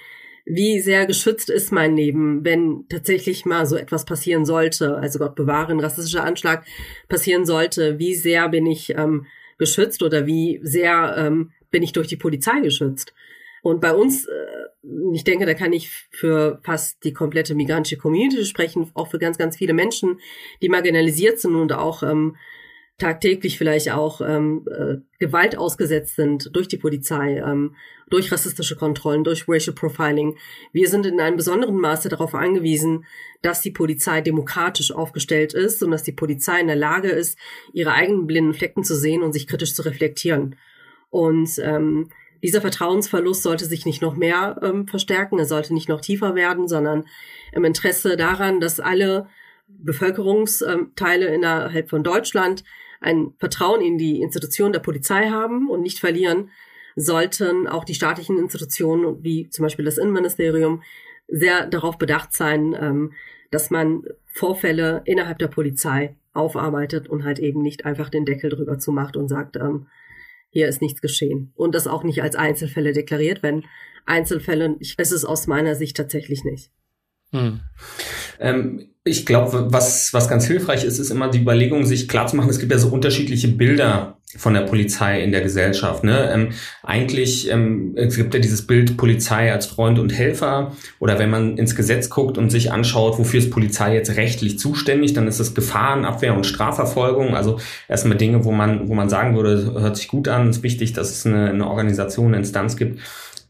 [0.46, 5.36] wie sehr geschützt ist mein Leben, wenn tatsächlich mal so etwas passieren sollte, also Gott
[5.36, 6.66] bewahre, ein rassistischer Anschlag
[7.10, 9.26] passieren sollte, wie sehr bin ich ähm,
[9.58, 13.14] geschützt oder wie sehr ähm, bin ich durch die Polizei geschützt?
[13.64, 14.46] Und bei uns, äh,
[15.14, 19.40] ich denke, da kann ich für fast die komplette migrantische Community sprechen, auch für ganz,
[19.40, 20.20] ganz viele Menschen,
[20.62, 22.36] die marginalisiert sind und auch ähm,
[22.98, 27.76] tagtäglich vielleicht auch ähm, äh, Gewalt ausgesetzt sind durch die Polizei, ähm,
[28.10, 30.38] durch rassistische Kontrollen, durch Racial Profiling.
[30.72, 33.06] Wir sind in einem besonderen Maße darauf angewiesen,
[33.42, 37.38] dass die Polizei demokratisch aufgestellt ist und dass die Polizei in der Lage ist,
[37.74, 40.56] ihre eigenen blinden Flecken zu sehen und sich kritisch zu reflektieren.
[41.10, 42.10] Und ähm,
[42.42, 46.70] dieser Vertrauensverlust sollte sich nicht noch mehr ähm, verstärken, er sollte nicht noch tiefer werden,
[46.70, 47.06] sondern
[47.52, 49.28] im Interesse daran, dass alle
[49.68, 52.64] Bevölkerungsteile innerhalb von Deutschland
[53.02, 56.50] ein Vertrauen in die Institution der Polizei haben und nicht verlieren,
[56.96, 60.82] sollten auch die staatlichen Institutionen, wie zum Beispiel das Innenministerium,
[61.28, 63.14] sehr darauf bedacht sein, ähm,
[63.52, 68.78] dass man Vorfälle innerhalb der Polizei aufarbeitet und halt eben nicht einfach den Deckel drüber
[68.78, 69.88] zumacht und sagt, ähm,
[70.50, 71.52] hier ist nichts geschehen.
[71.56, 73.66] Und das auch nicht als Einzelfälle deklariert, wenn
[74.06, 76.72] Einzelfälle ist es aus meiner Sicht tatsächlich nicht.
[77.32, 77.60] Hm.
[78.40, 82.60] Ähm, ich glaube, was, was ganz hilfreich ist, ist immer die Überlegung, sich klarzumachen, es
[82.60, 86.04] gibt ja so unterschiedliche Bilder von der Polizei in der Gesellschaft.
[86.04, 86.32] Ne?
[86.34, 86.50] Ähm,
[86.84, 91.58] eigentlich ähm, es gibt ja dieses Bild Polizei als Freund und Helfer oder wenn man
[91.58, 95.54] ins Gesetz guckt und sich anschaut, wofür ist Polizei jetzt rechtlich zuständig, dann ist es
[95.54, 97.36] Gefahrenabwehr und Strafverfolgung.
[97.36, 100.94] Also erstmal Dinge, wo man, wo man sagen würde, hört sich gut an, ist wichtig,
[100.94, 103.00] dass es eine, eine Organisation, eine Instanz gibt,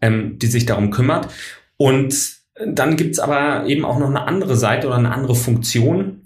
[0.01, 1.29] ähm, die sich darum kümmert.
[1.77, 6.21] Und dann gibt's aber eben auch noch eine andere Seite oder eine andere Funktion,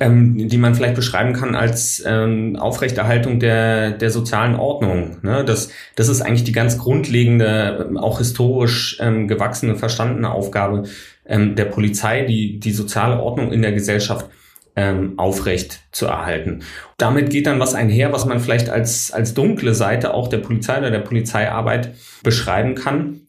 [0.00, 5.18] ähm, die man vielleicht beschreiben kann als ähm, Aufrechterhaltung der, der sozialen Ordnung.
[5.22, 5.44] Ne?
[5.44, 10.84] Das, das ist eigentlich die ganz grundlegende, auch historisch ähm, gewachsene, verstandene Aufgabe
[11.26, 14.26] ähm, der Polizei, die, die soziale Ordnung in der Gesellschaft
[14.74, 16.60] ähm, aufrecht zu erhalten.
[16.98, 20.78] Damit geht dann was einher, was man vielleicht als, als dunkle Seite auch der Polizei
[20.78, 23.20] oder der Polizeiarbeit beschreiben kann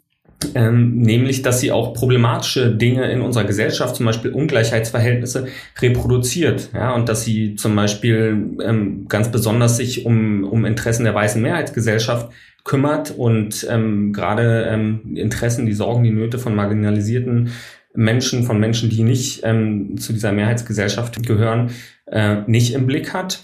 [0.55, 5.47] ähm, nämlich dass sie auch problematische Dinge in unserer Gesellschaft, zum Beispiel Ungleichheitsverhältnisse,
[5.79, 6.69] reproduziert.
[6.73, 11.41] Ja, und dass sie zum Beispiel ähm, ganz besonders sich um, um Interessen der weißen
[11.41, 12.31] Mehrheitsgesellschaft
[12.63, 17.51] kümmert und ähm, gerade ähm, Interessen, die Sorgen, die Nöte von marginalisierten
[17.95, 21.71] Menschen, von Menschen, die nicht ähm, zu dieser Mehrheitsgesellschaft gehören,
[22.05, 23.43] äh, nicht im Blick hat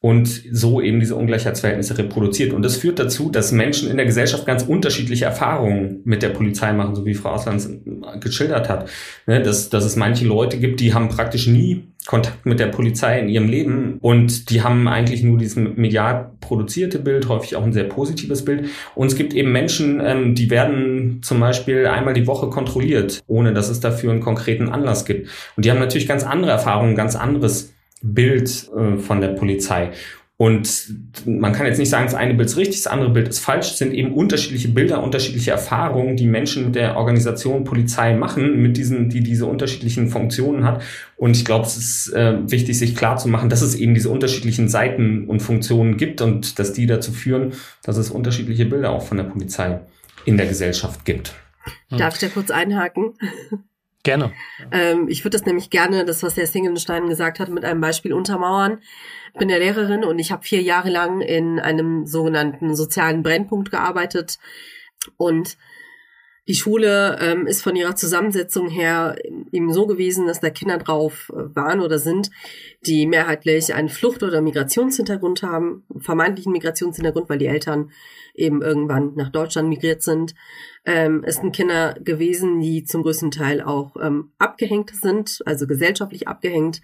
[0.00, 2.52] und so eben diese Ungleichheitsverhältnisse reproduziert.
[2.52, 6.72] Und das führt dazu, dass Menschen in der Gesellschaft ganz unterschiedliche Erfahrungen mit der Polizei
[6.72, 7.68] machen, so wie Frau Auslands
[8.20, 8.88] geschildert hat.
[9.26, 13.18] Ne, dass, dass es manche Leute gibt, die haben praktisch nie Kontakt mit der Polizei
[13.18, 17.74] in ihrem Leben und die haben eigentlich nur dieses medial produzierte Bild, häufig auch ein
[17.74, 18.70] sehr positives Bild.
[18.94, 23.52] Und es gibt eben Menschen, ähm, die werden zum Beispiel einmal die Woche kontrolliert, ohne
[23.52, 25.28] dass es dafür einen konkreten Anlass gibt.
[25.56, 29.92] Und die haben natürlich ganz andere Erfahrungen, ganz anderes Bild äh, von der Polizei.
[30.40, 30.94] Und
[31.26, 33.72] man kann jetzt nicht sagen, das eine Bild ist richtig, das andere Bild ist falsch.
[33.72, 38.76] Es sind eben unterschiedliche Bilder, unterschiedliche Erfahrungen, die Menschen mit der Organisation Polizei machen, mit
[38.76, 40.80] diesen, die diese unterschiedlichen Funktionen hat.
[41.16, 44.10] Und ich glaube, es ist äh, wichtig, sich klar zu machen, dass es eben diese
[44.10, 49.02] unterschiedlichen Seiten und Funktionen gibt und dass die dazu führen, dass es unterschiedliche Bilder auch
[49.02, 49.80] von der Polizei
[50.24, 51.34] in der Gesellschaft gibt.
[51.90, 53.14] Darf ich da kurz einhaken?
[54.04, 54.32] Gerne.
[54.70, 58.12] Ähm, ich würde das nämlich gerne, das, was Herr Singenstein gesagt hat, mit einem Beispiel
[58.12, 58.80] untermauern.
[59.32, 63.70] Ich bin ja Lehrerin und ich habe vier Jahre lang in einem sogenannten sozialen Brennpunkt
[63.70, 64.38] gearbeitet.
[65.16, 65.56] Und
[66.48, 69.16] die Schule ähm, ist von ihrer Zusammensetzung her
[69.52, 72.30] eben so gewesen, dass da Kinder drauf äh, waren oder sind,
[72.86, 77.90] die mehrheitlich einen Flucht- oder Migrationshintergrund haben, vermeintlichen Migrationshintergrund, weil die Eltern
[78.34, 80.34] eben irgendwann nach Deutschland migriert sind.
[80.86, 86.28] Ähm, es sind Kinder gewesen, die zum größten Teil auch ähm, abgehängt sind, also gesellschaftlich
[86.28, 86.80] abgehängt,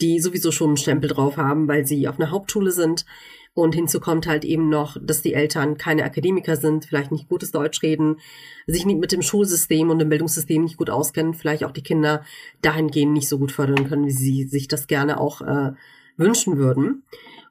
[0.00, 3.06] die sowieso schon einen Stempel drauf haben, weil sie auf einer Hauptschule sind.
[3.56, 7.52] Und hinzu kommt halt eben noch, dass die Eltern keine Akademiker sind, vielleicht nicht gutes
[7.52, 8.20] Deutsch reden,
[8.66, 12.22] sich nicht mit dem Schulsystem und dem Bildungssystem nicht gut auskennen, vielleicht auch die Kinder
[12.60, 15.72] dahingehend nicht so gut fördern können, wie sie sich das gerne auch äh,
[16.18, 17.04] wünschen würden.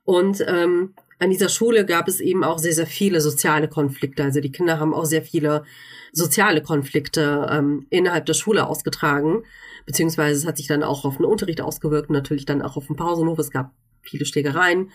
[0.04, 4.24] Und ähm, an dieser Schule gab es eben auch sehr, sehr viele soziale Konflikte.
[4.24, 5.64] Also die Kinder haben auch sehr viele
[6.12, 9.42] soziale Konflikte ähm, innerhalb der Schule ausgetragen,
[9.88, 12.96] beziehungsweise es hat sich dann auch auf den Unterricht ausgewirkt, natürlich dann auch auf den
[12.96, 13.40] Pausenhof.
[13.40, 13.72] Es gab
[14.04, 14.92] viele Schlägereien.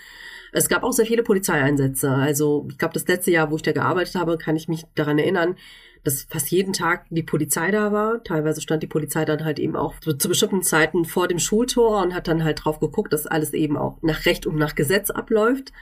[0.53, 2.11] Es gab auch sehr viele Polizeieinsätze.
[2.11, 5.19] Also ich glaube, das letzte Jahr, wo ich da gearbeitet habe, kann ich mich daran
[5.19, 5.57] erinnern,
[6.05, 8.25] dass fast jeden Tag die Polizei da war.
[8.25, 12.15] Teilweise stand die Polizei dann halt eben auch zu bestimmten Zeiten vor dem Schultor und
[12.15, 15.73] hat dann halt drauf geguckt, dass alles eben auch nach Recht und nach Gesetz abläuft.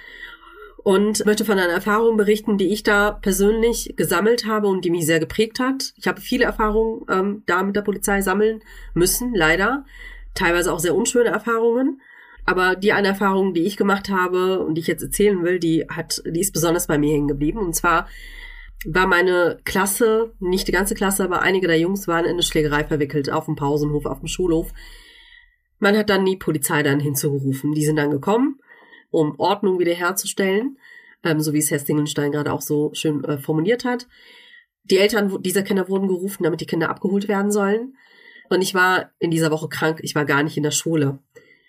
[0.84, 5.06] Und möchte von einer Erfahrung berichten, die ich da persönlich gesammelt habe und die mich
[5.06, 5.92] sehr geprägt hat.
[5.96, 8.60] Ich habe viele Erfahrungen ähm, da mit der Polizei sammeln
[8.94, 9.84] müssen, leider.
[10.34, 12.00] Teilweise auch sehr unschöne Erfahrungen.
[12.48, 15.84] Aber die eine Erfahrung, die ich gemacht habe und die ich jetzt erzählen will, die
[15.86, 17.58] hat, die ist besonders bei mir hängen geblieben.
[17.58, 18.08] Und zwar
[18.86, 22.84] war meine Klasse, nicht die ganze Klasse, aber einige der Jungs waren in eine Schlägerei
[22.84, 24.72] verwickelt, auf dem Pausenhof, auf dem Schulhof.
[25.78, 27.74] Man hat dann die Polizei dann hinzugerufen.
[27.74, 28.58] Die sind dann gekommen,
[29.10, 30.78] um Ordnung wiederherzustellen,
[31.24, 34.08] ähm, so wie es Herr Stingelstein gerade auch so schön äh, formuliert hat.
[34.84, 37.94] Die Eltern dieser Kinder wurden gerufen, damit die Kinder abgeholt werden sollen.
[38.48, 41.18] Und ich war in dieser Woche krank, ich war gar nicht in der Schule.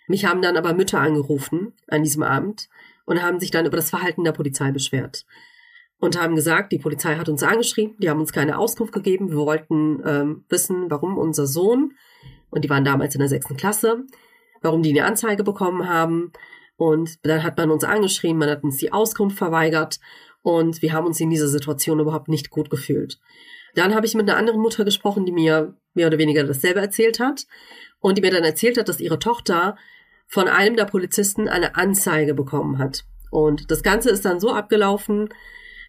[0.10, 2.68] Mich haben dann aber Mütter angerufen an diesem Abend
[3.06, 5.26] und haben sich dann über das Verhalten der Polizei beschwert
[6.00, 9.38] und haben gesagt, die Polizei hat uns angeschrieben, die haben uns keine Auskunft gegeben, wir
[9.38, 11.94] wollten ähm, wissen, warum unser Sohn,
[12.50, 14.06] und die waren damals in der sechsten Klasse,
[14.62, 16.32] warum die eine Anzeige bekommen haben.
[16.76, 20.00] Und dann hat man uns angeschrieben, man hat uns die Auskunft verweigert
[20.42, 23.20] und wir haben uns in dieser Situation überhaupt nicht gut gefühlt.
[23.76, 27.20] Dann habe ich mit einer anderen Mutter gesprochen, die mir mehr oder weniger dasselbe erzählt
[27.20, 27.46] hat
[28.00, 29.78] und die mir dann erzählt hat, dass ihre Tochter
[30.30, 33.04] von einem der Polizisten eine Anzeige bekommen hat.
[33.32, 35.30] Und das Ganze ist dann so abgelaufen,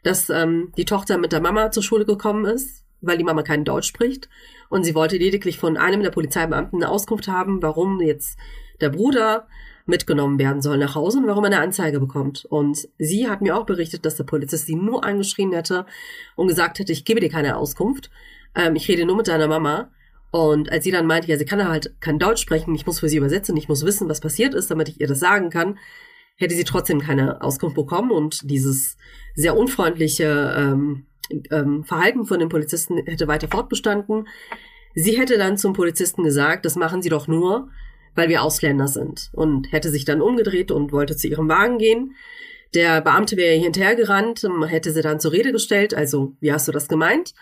[0.03, 3.65] dass ähm, die Tochter mit der Mama zur Schule gekommen ist, weil die Mama kein
[3.65, 4.31] Deutsch spricht.
[4.71, 8.39] Und sie wollte lediglich von einem der Polizeibeamten eine Auskunft haben, warum jetzt
[8.81, 9.47] der Bruder
[9.85, 12.47] mitgenommen werden soll nach Hause und warum er eine Anzeige bekommt.
[12.47, 15.85] Und sie hat mir auch berichtet, dass der Polizist sie nur angeschrien hätte
[16.35, 18.11] und gesagt hätte, ich gebe dir keine Auskunft.
[18.55, 19.91] Ähm, ich rede nur mit deiner Mama.
[20.31, 23.09] Und als sie dann meinte, ja, sie kann halt kein Deutsch sprechen, ich muss für
[23.09, 25.79] sie übersetzen, ich muss wissen, was passiert ist, damit ich ihr das sagen kann,
[26.37, 28.97] hätte sie trotzdem keine Auskunft bekommen und dieses
[29.35, 31.07] sehr unfreundliche ähm,
[31.51, 34.29] ähm, Verhalten von den Polizisten hätte weiter fortbestanden.
[34.95, 37.69] Sie hätte dann zum Polizisten gesagt, das machen Sie doch nur,
[38.15, 42.15] weil wir Ausländer sind und hätte sich dann umgedreht und wollte zu ihrem Wagen gehen.
[42.75, 46.89] Der Beamte wäre hinterhergerannt, hätte sie dann zur Rede gestellt, also wie hast du das
[46.89, 47.35] gemeint?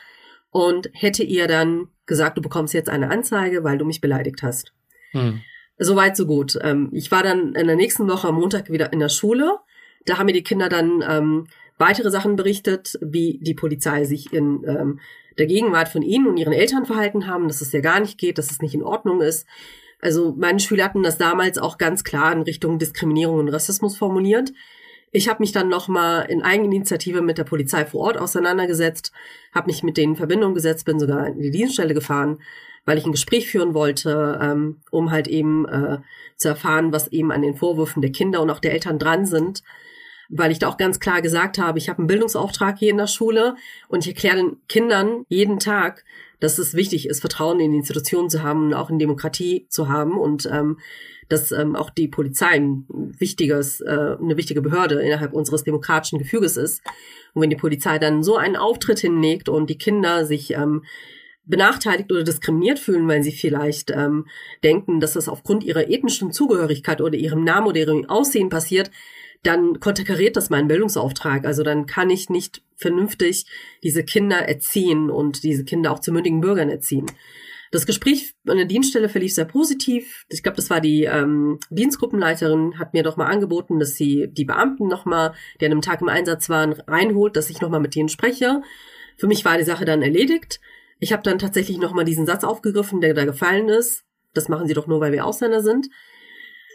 [0.51, 4.73] Und hätte ihr dann gesagt, du bekommst jetzt eine Anzeige, weil du mich beleidigt hast.
[5.13, 5.43] Hm.
[5.79, 6.59] Soweit, so gut.
[6.63, 9.59] Ähm, ich war dann in der nächsten Woche am Montag wieder in der Schule.
[10.07, 14.65] Da haben mir die Kinder dann ähm, weitere Sachen berichtet, wie die Polizei sich in
[14.67, 15.01] ähm,
[15.39, 18.39] der Gegenwart von ihnen und ihren Eltern verhalten haben, dass es ja gar nicht geht,
[18.39, 19.47] dass es nicht in Ordnung ist.
[20.01, 24.53] Also meine Schüler hatten das damals auch ganz klar in Richtung Diskriminierung und Rassismus formuliert.
[25.11, 29.13] Ich habe mich dann nochmal in Eigeninitiative mit der Polizei vor Ort auseinandergesetzt,
[29.55, 32.39] habe mich mit denen in Verbindung gesetzt, bin sogar in die Dienststelle gefahren,
[32.85, 35.99] weil ich ein Gespräch führen wollte, ähm, um halt eben äh,
[36.37, 39.63] zu erfahren, was eben an den Vorwürfen der Kinder und auch der Eltern dran sind.
[40.31, 43.07] Weil ich da auch ganz klar gesagt habe, ich habe einen Bildungsauftrag hier in der
[43.07, 43.57] Schule
[43.89, 46.05] und ich erkläre den Kindern jeden Tag,
[46.41, 49.89] dass es wichtig ist, Vertrauen in die Institutionen zu haben und auch in Demokratie zu
[49.89, 50.79] haben und ähm,
[51.29, 56.57] dass ähm, auch die Polizei ein wichtiges, äh, eine wichtige Behörde innerhalb unseres demokratischen Gefüges
[56.57, 56.83] ist.
[57.35, 60.85] Und wenn die Polizei dann so einen Auftritt hinlegt und die Kinder sich ähm,
[61.45, 64.27] benachteiligt oder diskriminiert fühlen, weil sie vielleicht ähm,
[64.63, 68.91] denken, dass das aufgrund ihrer ethnischen Zugehörigkeit oder ihrem Namen oder ihrem Aussehen passiert,
[69.43, 71.47] dann konterkariert das meinen Bildungsauftrag.
[71.47, 73.47] Also dann kann ich nicht vernünftig
[73.83, 77.07] diese Kinder erziehen und diese Kinder auch zu mündigen Bürgern erziehen.
[77.71, 80.25] Das Gespräch an der Dienststelle verlief sehr positiv.
[80.29, 84.45] Ich glaube, das war die ähm, Dienstgruppenleiterin, hat mir doch mal angeboten, dass sie die
[84.45, 87.81] Beamten noch mal, die an einem Tag im Einsatz waren, reinholt, dass ich noch mal
[87.81, 88.63] mit denen spreche.
[89.17, 90.61] Für mich war die Sache dann erledigt.
[90.99, 94.05] Ich habe dann tatsächlich noch mal diesen Satz aufgegriffen, der da gefallen ist.
[94.35, 95.89] Das machen sie doch nur, weil wir Ausländer sind.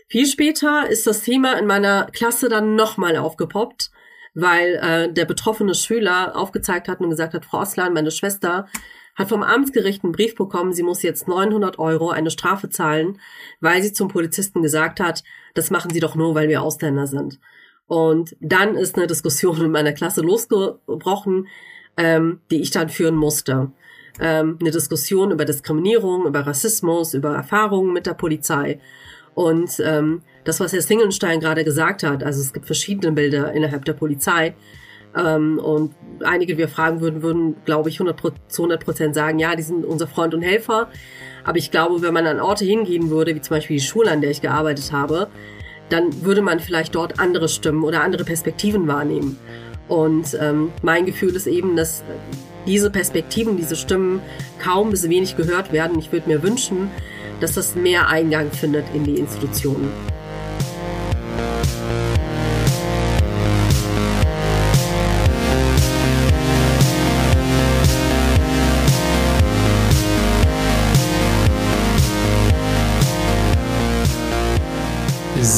[0.10, 3.89] Viel später ist das Thema in meiner Klasse dann noch mal aufgepoppt,
[4.36, 8.67] weil äh, der betroffene Schüler aufgezeigt hat und gesagt hat, Frau Oslan, meine Schwester
[9.15, 13.19] hat vom Amtsgericht einen Brief bekommen, sie muss jetzt 900 Euro eine Strafe zahlen,
[13.62, 15.23] weil sie zum Polizisten gesagt hat,
[15.54, 17.39] das machen sie doch nur, weil wir Ausländer sind.
[17.86, 21.47] Und dann ist eine Diskussion in meiner Klasse losgebrochen,
[21.97, 23.71] ähm, die ich dann führen musste.
[24.19, 28.80] Ähm, eine Diskussion über Diskriminierung, über Rassismus, über Erfahrungen mit der Polizei.
[29.36, 33.86] Und ähm, das, was Herr Singelstein gerade gesagt hat, also es gibt verschiedene Bilder innerhalb
[33.86, 34.56] der Polizei,
[35.15, 39.55] ähm, und einige, wir fragen würden, würden, glaube ich, 100 zu 100 Prozent sagen, ja,
[39.55, 40.89] die sind unser Freund und Helfer.
[41.43, 44.21] Aber ich glaube, wenn man an Orte hingehen würde, wie zum Beispiel die Schule, an
[44.21, 45.27] der ich gearbeitet habe,
[45.89, 49.38] dann würde man vielleicht dort andere Stimmen oder andere Perspektiven wahrnehmen.
[49.88, 52.03] Und ähm, mein Gefühl ist eben, dass
[52.65, 54.21] diese Perspektiven, diese Stimmen
[54.63, 55.99] kaum bis wenig gehört werden.
[55.99, 56.89] Ich würde mir wünschen,
[57.41, 59.91] dass das mehr Eingang findet in die Institutionen.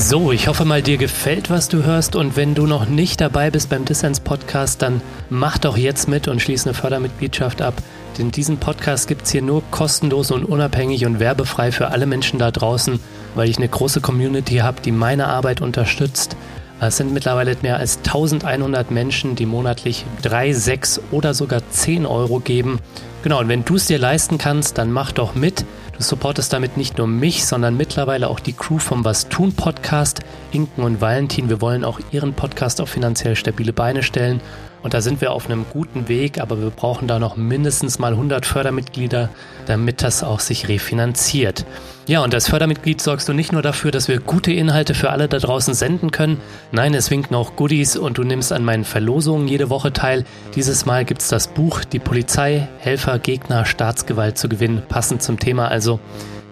[0.07, 2.15] So, ich hoffe mal, dir gefällt, was du hörst.
[2.15, 6.27] Und wenn du noch nicht dabei bist beim Dissens Podcast, dann mach doch jetzt mit
[6.27, 7.73] und schließ eine Fördermitgliedschaft ab.
[8.19, 12.37] Denn diesen Podcast gibt es hier nur kostenlos und unabhängig und werbefrei für alle Menschen
[12.37, 12.99] da draußen,
[13.33, 16.37] weil ich eine große Community habe, die meine Arbeit unterstützt.
[16.79, 22.41] Es sind mittlerweile mehr als 1100 Menschen, die monatlich 3, 6 oder sogar 10 Euro
[22.41, 22.77] geben.
[23.23, 25.65] Genau, und wenn du es dir leisten kannst, dann mach doch mit.
[25.97, 30.19] Du supportest damit nicht nur mich, sondern mittlerweile auch die Crew vom Was tun Podcast,
[30.51, 31.47] Inken und Valentin.
[31.49, 34.41] Wir wollen auch ihren Podcast auf finanziell stabile Beine stellen.
[34.85, 38.11] Und da sind wir auf einem guten Weg, aber wir brauchen da noch mindestens mal
[38.11, 39.29] 100 Fördermitglieder,
[39.65, 41.65] damit das auch sich refinanziert.
[42.05, 45.27] Ja, und als Fördermitglied sorgst du nicht nur dafür, dass wir gute Inhalte für alle
[45.27, 46.39] da draußen senden können.
[46.71, 50.23] Nein, es winken auch Goodies und du nimmst an meinen Verlosungen jede Woche teil.
[50.53, 55.67] Dieses Mal gibt's das Buch Die Polizei, Helfer, Gegner, Staatsgewalt zu gewinnen, passend zum Thema
[55.67, 55.99] also.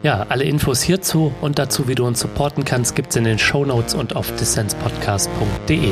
[0.01, 3.63] Ja, alle Infos hierzu und dazu, wie du uns supporten kannst, gibt's in den Show
[3.63, 5.91] Notes und auf dissenspodcast.de.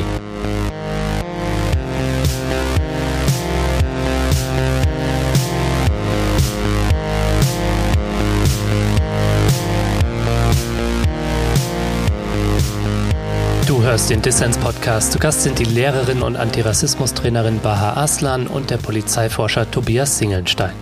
[13.92, 15.12] hörst den Dissens-Podcast.
[15.12, 20.72] Zu Gast sind die Lehrerin und Antirassismus-Trainerin Baha Aslan und der Polizeiforscher Tobias Singelnstein.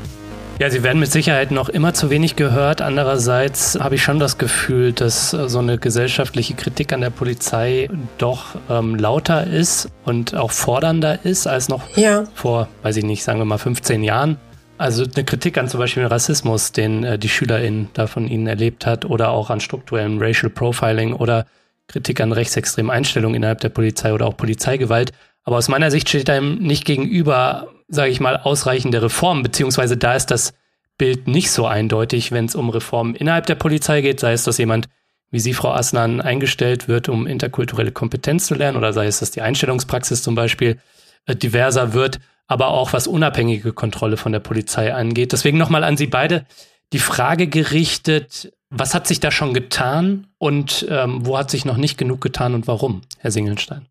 [0.61, 2.81] Ja, sie werden mit Sicherheit noch immer zu wenig gehört.
[2.81, 8.55] Andererseits habe ich schon das Gefühl, dass so eine gesellschaftliche Kritik an der Polizei doch
[8.71, 12.27] ähm, lauter ist und auch fordernder ist als noch ja.
[12.35, 14.37] vor, weiß ich nicht, sagen wir mal 15 Jahren.
[14.79, 18.87] Also eine Kritik an zum Beispiel Rassismus, den äh, die SchülerInnen da von ihnen erlebt
[18.87, 21.47] hat, oder auch an strukturellem Racial Profiling oder
[21.91, 25.13] Kritik an rechtsextremen Einstellungen innerhalb der Polizei oder auch Polizeigewalt.
[25.45, 30.15] Aber aus meiner Sicht steht einem nicht gegenüber, sage ich mal, ausreichende Reformen, beziehungsweise da
[30.15, 30.55] ist das
[30.99, 34.59] Bild nicht so eindeutig, wenn es um Reformen innerhalb der Polizei geht, sei es, dass
[34.59, 34.89] jemand
[35.31, 39.31] wie Sie, Frau Asnan, eingestellt wird, um interkulturelle Kompetenz zu lernen, oder sei es, dass
[39.31, 40.79] die Einstellungspraxis zum Beispiel
[41.27, 45.33] äh, diverser wird, aber auch was unabhängige Kontrolle von der Polizei angeht.
[45.33, 46.47] Deswegen nochmal an Sie beide
[46.93, 51.77] die Frage gerichtet, was hat sich da schon getan und ähm, wo hat sich noch
[51.77, 53.87] nicht genug getan und warum, Herr Singelstein?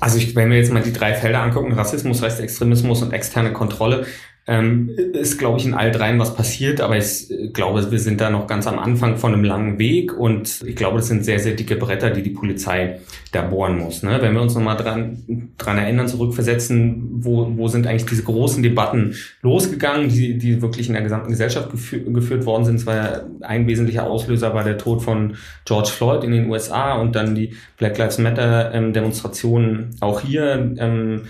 [0.00, 4.06] Also ich, wenn wir jetzt mal die drei Felder angucken, Rassismus, Rechtsextremismus und externe Kontrolle,
[4.44, 8.20] ähm, ist, glaube ich, in all dreien was passiert, aber ich äh, glaube, wir sind
[8.20, 11.38] da noch ganz am Anfang von einem langen Weg und ich glaube, das sind sehr,
[11.38, 12.98] sehr dicke Bretter, die die Polizei
[13.30, 14.02] da bohren muss.
[14.02, 14.18] Ne?
[14.20, 19.14] Wenn wir uns nochmal dran, dran erinnern, zurückversetzen, wo, wo sind eigentlich diese großen Debatten
[19.42, 22.76] losgegangen, die, die wirklich in der gesamten Gesellschaft gefü geführt worden sind.
[22.76, 27.14] Es war ein wesentlicher Auslöser war der Tod von George Floyd in den USA und
[27.14, 30.74] dann die Black Lives Matter ähm, Demonstrationen auch hier.
[30.78, 31.22] Ähm,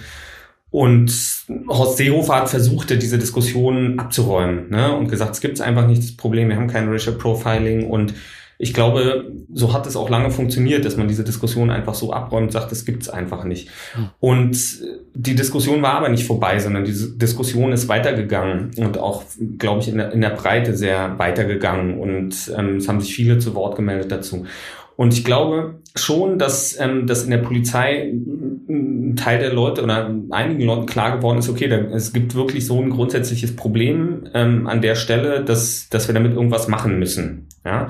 [0.73, 1.13] und
[1.69, 4.97] Horst Seehofer hat versucht, diese Diskussion abzuräumen ne?
[4.97, 8.15] und gesagt, es gibt einfach nicht das Problem, wir haben kein Racial Profiling und
[8.59, 12.47] ich glaube, so hat es auch lange funktioniert, dass man diese Diskussion einfach so abräumt
[12.47, 13.69] und sagt, das gibt's einfach nicht.
[13.95, 14.11] Hm.
[14.21, 14.57] Und
[15.15, 19.25] die Diskussion war aber nicht vorbei, sondern diese Diskussion ist weitergegangen und auch,
[19.59, 23.39] glaube ich, in der, in der Breite sehr weitergegangen und ähm, es haben sich viele
[23.39, 24.47] zu Wort gemeldet dazu.
[25.03, 28.13] Und ich glaube schon, dass, ähm, dass in der Polizei
[28.69, 32.65] ein Teil der Leute oder einigen Leuten klar geworden ist, okay, da, es gibt wirklich
[32.65, 37.49] so ein grundsätzliches Problem ähm, an der Stelle, dass, dass wir damit irgendwas machen müssen.
[37.65, 37.89] Ja?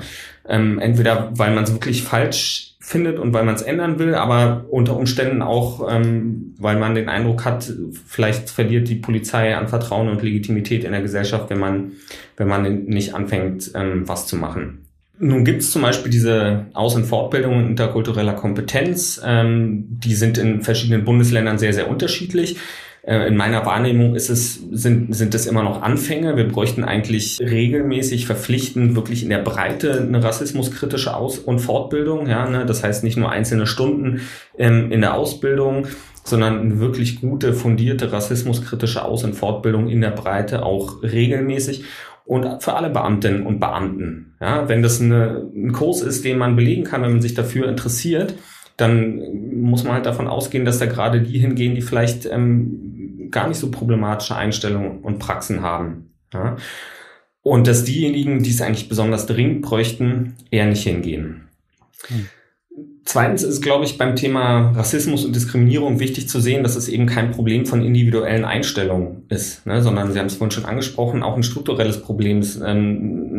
[0.49, 4.65] Ähm, entweder weil man es wirklich falsch findet und weil man es ändern will, aber
[4.71, 7.71] unter Umständen auch, ähm, weil man den Eindruck hat,
[8.07, 11.91] vielleicht verliert die Polizei an Vertrauen und Legitimität in der Gesellschaft, wenn man,
[12.37, 14.82] wenn man nicht anfängt, ähm, was zu machen.
[15.23, 19.21] Nun gibt es zum Beispiel diese Aus- und Fortbildungen interkultureller Kompetenz.
[19.23, 22.57] Ähm, die sind in verschiedenen Bundesländern sehr, sehr unterschiedlich.
[23.03, 26.35] Äh, in meiner Wahrnehmung ist es, sind, sind es immer noch Anfänge.
[26.35, 32.27] Wir bräuchten eigentlich regelmäßig verpflichtend wirklich in der Breite eine rassismuskritische Aus- und Fortbildung.
[32.27, 32.65] Ja, ne?
[32.65, 34.21] Das heißt nicht nur einzelne Stunden
[34.57, 35.87] ähm, in der Ausbildung,
[36.25, 41.85] sondern eine wirklich gute, fundierte rassismuskritische Aus- und Fortbildung in der Breite auch regelmäßig
[42.25, 44.32] und für alle Beamtinnen und Beamten.
[44.43, 47.69] Ja, wenn das eine, ein Kurs ist, den man belegen kann, wenn man sich dafür
[47.69, 48.33] interessiert,
[48.75, 49.21] dann
[49.53, 53.57] muss man halt davon ausgehen, dass da gerade die hingehen, die vielleicht ähm, gar nicht
[53.57, 56.09] so problematische Einstellungen und Praxen haben.
[56.33, 56.57] Ja?
[57.41, 61.47] Und dass diejenigen, die es eigentlich besonders dringend bräuchten, eher nicht hingehen.
[62.07, 62.27] Hm.
[63.05, 67.05] Zweitens ist, glaube ich, beim Thema Rassismus und Diskriminierung wichtig zu sehen, dass es eben
[67.05, 71.35] kein Problem von individuellen Einstellungen ist, ne, sondern Sie haben es vorhin schon angesprochen, auch
[71.35, 73.32] ein strukturelles Problem ist, ähm,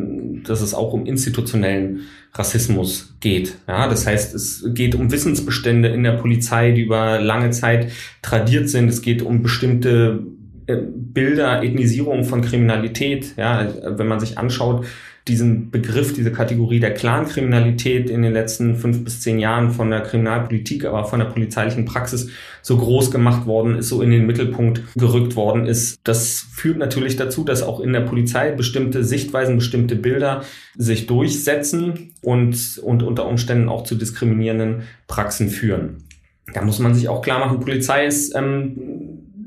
[0.49, 2.01] dass es auch um institutionellen
[2.33, 3.57] Rassismus geht.
[3.69, 7.91] Ja, das heißt, es geht um Wissensbestände in der Polizei, die über lange Zeit
[8.23, 8.89] tradiert sind.
[8.89, 10.23] Es geht um bestimmte
[10.67, 13.35] äh, Bilder, Ethnisierung von Kriminalität.
[13.37, 14.87] Ja, wenn man sich anschaut,
[15.27, 20.03] diesen Begriff, diese Kategorie der Clankriminalität in den letzten fünf bis zehn Jahren von der
[20.03, 22.29] Kriminalpolitik, aber von der polizeilichen Praxis
[22.61, 25.99] so groß gemacht worden ist, so in den Mittelpunkt gerückt worden ist.
[26.05, 30.45] Das führt natürlich dazu, dass auch in der Polizei bestimmte Sichtweisen, bestimmte Bilder
[30.77, 36.05] sich durchsetzen und, und unter Umständen auch zu diskriminierenden Praxen führen.
[36.53, 38.77] Da muss man sich auch klar machen, Polizei ist ähm,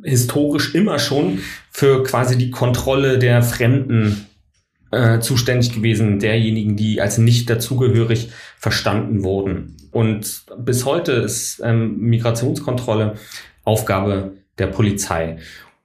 [0.03, 4.25] historisch immer schon für quasi die Kontrolle der Fremden
[4.91, 9.77] äh, zuständig gewesen, derjenigen, die als nicht dazugehörig verstanden wurden.
[9.91, 13.15] Und bis heute ist ähm, Migrationskontrolle
[13.63, 15.37] Aufgabe der Polizei.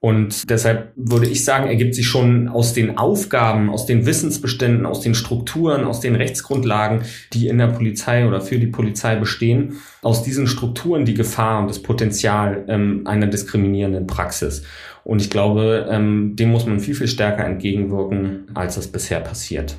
[0.02, 5.00] Und deshalb würde ich sagen, ergibt sich schon aus den Aufgaben, aus den Wissensbeständen, aus
[5.00, 10.24] den Strukturen, aus den Rechtsgrundlagen, die in der Polizei oder für die Polizei bestehen, aus
[10.24, 14.64] diesen Strukturen die Gefahr und das Potenzial ähm, einer diskriminierenden Praxis.
[15.04, 19.76] Und ich glaube, ähm, dem muss man viel, viel stärker entgegenwirken, als das bisher passiert.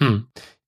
[0.00, 0.26] Hm.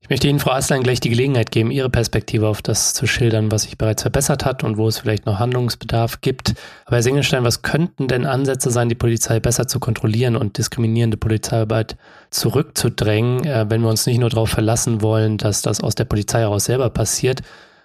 [0.08, 3.52] Ich möchte Ihnen, Frau Aslan, gleich die Gelegenheit geben, Ihre Perspektive auf das zu schildern,
[3.52, 6.54] was sich bereits verbessert hat und wo es vielleicht noch Handlungsbedarf gibt.
[6.86, 11.18] Aber Herr Singelstein, was könnten denn Ansätze sein, die Polizei besser zu kontrollieren und diskriminierende
[11.18, 11.98] Polizeiarbeit
[12.30, 16.40] zurückzudrängen, äh, wenn wir uns nicht nur darauf verlassen wollen, dass das aus der Polizei
[16.40, 17.42] heraus selber passiert,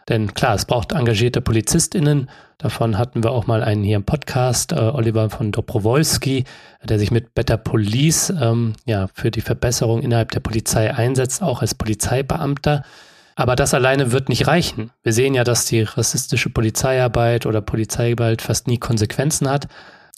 [0.09, 2.29] Denn klar, es braucht engagierte PolizistInnen.
[2.57, 6.43] Davon hatten wir auch mal einen hier im Podcast, äh, Oliver von Dobrowolski,
[6.83, 11.61] der sich mit Better Police ähm, ja, für die Verbesserung innerhalb der Polizei einsetzt, auch
[11.61, 12.83] als Polizeibeamter.
[13.35, 14.91] Aber das alleine wird nicht reichen.
[15.01, 19.67] Wir sehen ja, dass die rassistische Polizeiarbeit oder Polizeigewalt fast nie Konsequenzen hat.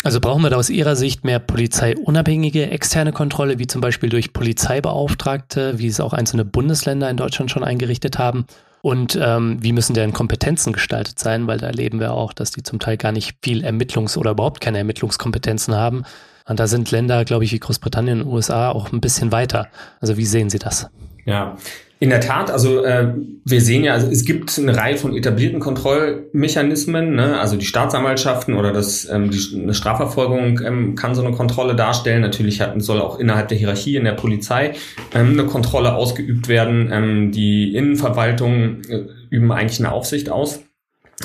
[0.03, 4.33] Also brauchen wir da aus Ihrer Sicht mehr polizeiunabhängige externe Kontrolle, wie zum Beispiel durch
[4.33, 8.45] Polizeibeauftragte, wie es auch einzelne Bundesländer in Deutschland schon eingerichtet haben?
[8.85, 11.47] Und ähm, wie müssen deren Kompetenzen gestaltet sein?
[11.47, 14.61] Weil da erleben wir auch, dass die zum Teil gar nicht viel Ermittlungs- oder überhaupt
[14.61, 16.03] keine Ermittlungskompetenzen haben.
[16.47, 19.69] Und da sind Länder, glaube ich, wie Großbritannien und USA auch ein bisschen weiter.
[20.01, 20.87] Also wie sehen Sie das?
[21.25, 21.57] Ja,
[22.05, 25.59] in der Tat, also äh, wir sehen ja, also es gibt eine Reihe von etablierten
[25.59, 27.39] Kontrollmechanismen, ne?
[27.39, 32.21] also die Staatsanwaltschaften oder das, ähm, die, eine Strafverfolgung ähm, kann so eine Kontrolle darstellen.
[32.21, 34.73] Natürlich hat, soll auch innerhalb der Hierarchie in der Polizei
[35.15, 36.91] ähm, eine Kontrolle ausgeübt werden.
[36.93, 40.59] Ähm, die Innenverwaltung äh, üben eigentlich eine Aufsicht aus.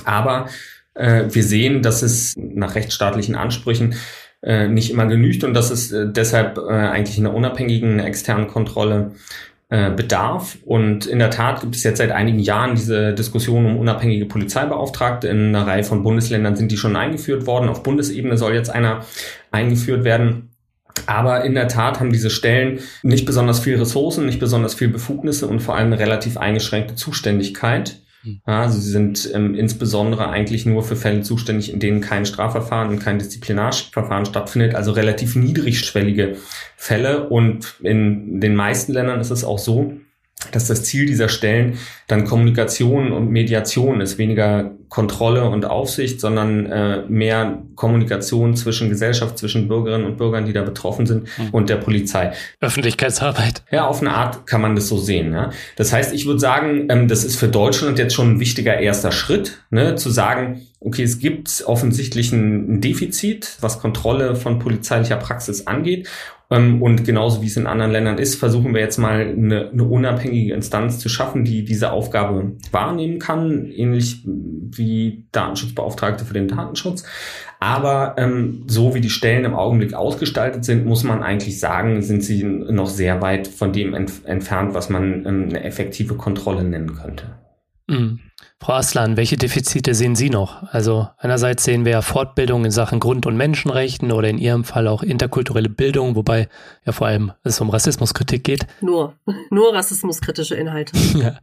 [0.07, 0.49] Aber
[0.95, 3.97] äh, wir sehen, dass es nach rechtsstaatlichen Ansprüchen
[4.43, 9.13] äh, nicht immer genügt und dass es äh, deshalb äh, eigentlich einer unabhängigen externen Kontrolle
[9.71, 10.59] äh, Bedarf.
[10.65, 15.29] Und in der Tat gibt es jetzt seit einigen Jahren diese Diskussion um unabhängige Polizeibeauftragte.
[15.29, 17.69] In einer Reihe von Bundesländern sind die schon eingeführt worden.
[17.69, 19.05] Auf Bundesebene soll jetzt einer
[19.53, 20.51] eingeführt werden.
[21.07, 25.47] Aber in der Tat haben diese Stellen nicht besonders viel Ressourcen, nicht besonders viel Befugnisse
[25.47, 28.01] und vor allem eine relativ eingeschränkte Zuständigkeit.
[28.23, 28.41] Hm.
[28.47, 32.91] Ja, also sie sind ähm, insbesondere eigentlich nur für Fälle zuständig, in denen kein Strafverfahren
[32.91, 36.37] und kein Disziplinarverfahren stattfindet, also relativ niedrigschwellige
[36.77, 37.29] Fälle.
[37.29, 39.95] Und in den meisten Ländern ist es auch so,
[40.53, 46.67] dass das Ziel dieser Stellen dann Kommunikation und Mediation ist, weniger Kontrolle und Aufsicht, sondern
[46.67, 51.51] äh, mehr Kommunikation zwischen Gesellschaft, zwischen Bürgerinnen und Bürgern, die da betroffen sind, mhm.
[51.53, 52.33] und der Polizei.
[52.61, 53.63] Öffentlichkeitsarbeit.
[53.71, 55.33] Ja, auf eine Art kann man das so sehen.
[55.33, 55.51] Ja.
[55.77, 59.13] Das heißt, ich würde sagen, ähm, das ist für Deutschland jetzt schon ein wichtiger erster
[59.13, 65.69] Schritt, ne, zu sagen, okay, es gibt offensichtlich ein Defizit, was Kontrolle von polizeilicher Praxis
[65.69, 66.09] angeht.
[66.51, 69.85] Ähm, und genauso wie es in anderen Ländern ist, versuchen wir jetzt mal eine, eine
[69.85, 77.05] unabhängige Instanz zu schaffen, die diese Aufgabe wahrnehmen kann, ähnlich wie Datenschutzbeauftragte für den Datenschutz.
[77.61, 82.25] Aber ähm, so wie die Stellen im Augenblick ausgestaltet sind, muss man eigentlich sagen, sind
[82.25, 86.95] sie noch sehr weit von dem ent entfernt, was man ähm, eine effektive Kontrolle nennen
[86.95, 87.27] könnte.
[88.63, 90.63] Frau Aslan, welche Defizite sehen Sie noch?
[90.71, 94.87] Also einerseits sehen wir ja Fortbildung in Sachen Grund- und Menschenrechten oder in Ihrem Fall
[94.87, 96.47] auch interkulturelle Bildung, wobei
[96.85, 98.67] ja vor allem es um Rassismuskritik geht.
[98.83, 99.15] Nur,
[99.51, 100.95] nur rassismuskritische Inhalte.
[101.19, 101.39] ja.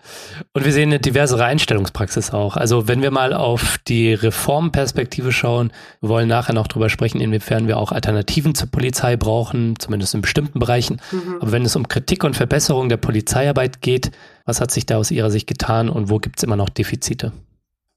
[0.54, 2.56] Und wir sehen eine diversere Einstellungspraxis auch.
[2.56, 7.68] Also wenn wir mal auf die Reformperspektive schauen, wir wollen nachher noch drüber sprechen, inwiefern
[7.68, 11.02] wir auch Alternativen zur Polizei brauchen, zumindest in bestimmten Bereichen.
[11.12, 11.38] Mhm.
[11.42, 14.12] Aber wenn es um Kritik und Verbesserung der Polizeiarbeit geht,
[14.48, 17.34] was hat sich da aus Ihrer Sicht getan und wo gibt es immer noch Defizite?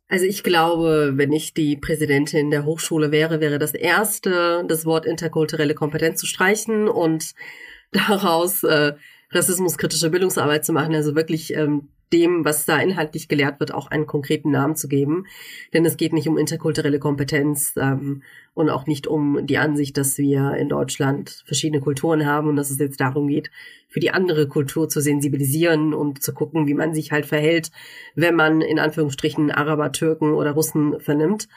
[0.08, 5.06] Also ich glaube, wenn ich die Präsidentin der Hochschule wäre, wäre das erste, das Wort
[5.06, 7.32] interkulturelle Kompetenz zu streichen und
[7.92, 8.94] daraus äh,
[9.30, 14.06] rassismuskritische Bildungsarbeit zu machen, also wirklich ähm, dem, was da inhaltlich gelehrt wird, auch einen
[14.06, 15.26] konkreten Namen zu geben.
[15.72, 18.22] Denn es geht nicht um interkulturelle Kompetenz ähm,
[18.54, 22.70] und auch nicht um die Ansicht, dass wir in Deutschland verschiedene Kulturen haben und dass
[22.70, 23.50] es jetzt darum geht,
[23.88, 27.70] für die andere Kultur zu sensibilisieren und zu gucken, wie man sich halt verhält,
[28.14, 31.48] wenn man in Anführungsstrichen Araber, Türken oder Russen vernimmt.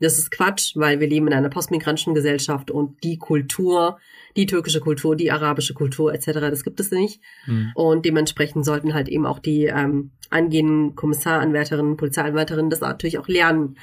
[0.00, 3.98] Das ist Quatsch, weil wir leben in einer postmigrantischen Gesellschaft und die Kultur,
[4.36, 7.20] die türkische Kultur, die arabische Kultur etc., das gibt es nicht.
[7.46, 7.72] Mhm.
[7.74, 13.76] Und dementsprechend sollten halt eben auch die ähm, angehenden Kommissaranwärterinnen, Polizeianwärterinnen das natürlich auch lernen.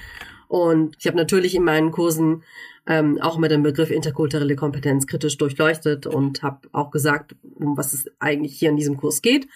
[0.47, 2.43] Und ich habe natürlich in meinen Kursen
[2.86, 7.93] ähm, auch mit dem Begriff interkulturelle Kompetenz kritisch durchleuchtet und habe auch gesagt, um was
[7.93, 9.47] es eigentlich hier in diesem Kurs geht.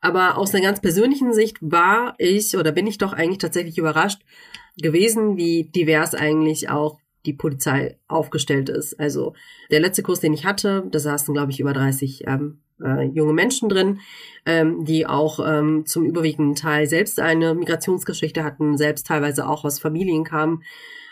[0.00, 4.20] Aber aus einer ganz persönlichen Sicht war ich oder bin ich doch eigentlich tatsächlich überrascht
[4.80, 8.98] gewesen, wie divers eigentlich auch die Polizei aufgestellt ist.
[8.98, 9.34] Also
[9.70, 13.32] der letzte Kurs, den ich hatte, da saßen, glaube ich, über 30 ähm, äh, junge
[13.32, 14.00] Menschen drin,
[14.46, 19.78] ähm, die auch ähm, zum überwiegenden Teil selbst eine Migrationsgeschichte hatten, selbst teilweise auch aus
[19.78, 20.62] Familien kamen,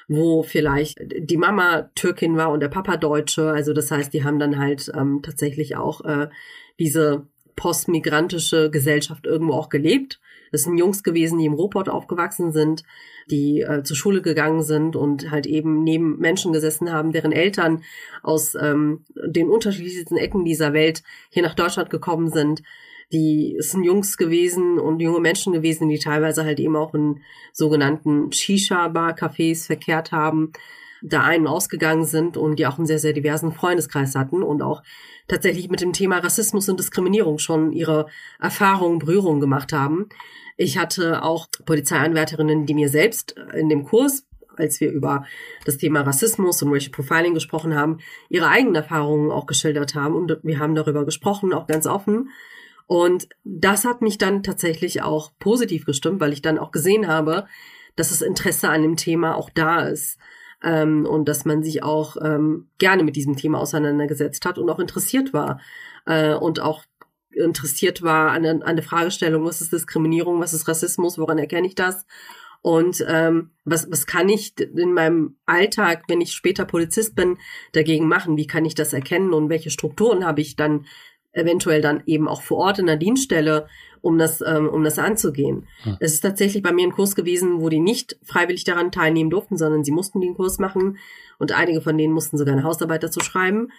[0.08, 3.50] wo vielleicht die Mama Türkin war und der Papa Deutsche.
[3.50, 6.28] Also das heißt, die haben dann halt ähm, tatsächlich auch äh,
[6.78, 7.26] diese
[7.58, 10.20] postmigrantische Gesellschaft irgendwo auch gelebt.
[10.52, 12.84] Das sind Jungs gewesen, die im Ruhrpott aufgewachsen sind,
[13.30, 17.82] die äh, zur Schule gegangen sind und halt eben neben Menschen gesessen haben, deren Eltern
[18.22, 22.62] aus ähm, den unterschiedlichsten Ecken dieser Welt hier nach Deutschland gekommen sind.
[23.12, 27.20] Die es sind Jungs gewesen und junge Menschen gewesen, die teilweise halt eben auch in
[27.52, 30.52] sogenannten Shisha-Bar-Cafés verkehrt haben
[31.02, 34.62] da ein- und ausgegangen sind und die auch einen sehr, sehr diversen Freundeskreis hatten und
[34.62, 34.82] auch
[35.28, 38.06] tatsächlich mit dem Thema Rassismus und Diskriminierung schon ihre
[38.40, 40.08] Erfahrungen, Berührungen gemacht haben.
[40.56, 44.24] Ich hatte auch Polizeianwärterinnen, die mir selbst in dem Kurs,
[44.56, 45.24] als wir über
[45.64, 50.38] das Thema Rassismus und Racial Profiling gesprochen haben, ihre eigenen Erfahrungen auch geschildert haben und
[50.42, 52.30] wir haben darüber gesprochen, auch ganz offen.
[52.88, 57.46] Und das hat mich dann tatsächlich auch positiv gestimmt, weil ich dann auch gesehen habe,
[57.96, 60.18] dass das Interesse an dem Thema auch da ist
[60.62, 64.78] ähm, und dass man sich auch ähm, gerne mit diesem Thema auseinandergesetzt hat und auch
[64.78, 65.60] interessiert war.
[66.06, 66.84] Äh, und auch
[67.30, 71.74] interessiert war an, an der Fragestellung, was ist Diskriminierung, was ist Rassismus, woran erkenne ich
[71.74, 72.06] das?
[72.60, 77.38] Und ähm, was, was kann ich in meinem Alltag, wenn ich später Polizist bin,
[77.72, 78.36] dagegen machen?
[78.36, 79.32] Wie kann ich das erkennen?
[79.32, 80.86] Und welche Strukturen habe ich dann
[81.32, 83.66] eventuell dann eben auch vor Ort in der Dienststelle,
[84.00, 85.66] um das, ähm, um das anzugehen.
[85.82, 85.96] Hm.
[86.00, 89.56] Es ist tatsächlich bei mir ein Kurs gewesen, wo die nicht freiwillig daran teilnehmen durften,
[89.56, 90.98] sondern sie mussten den Kurs machen
[91.38, 93.70] und einige von denen mussten sogar eine Hausarbeit dazu schreiben.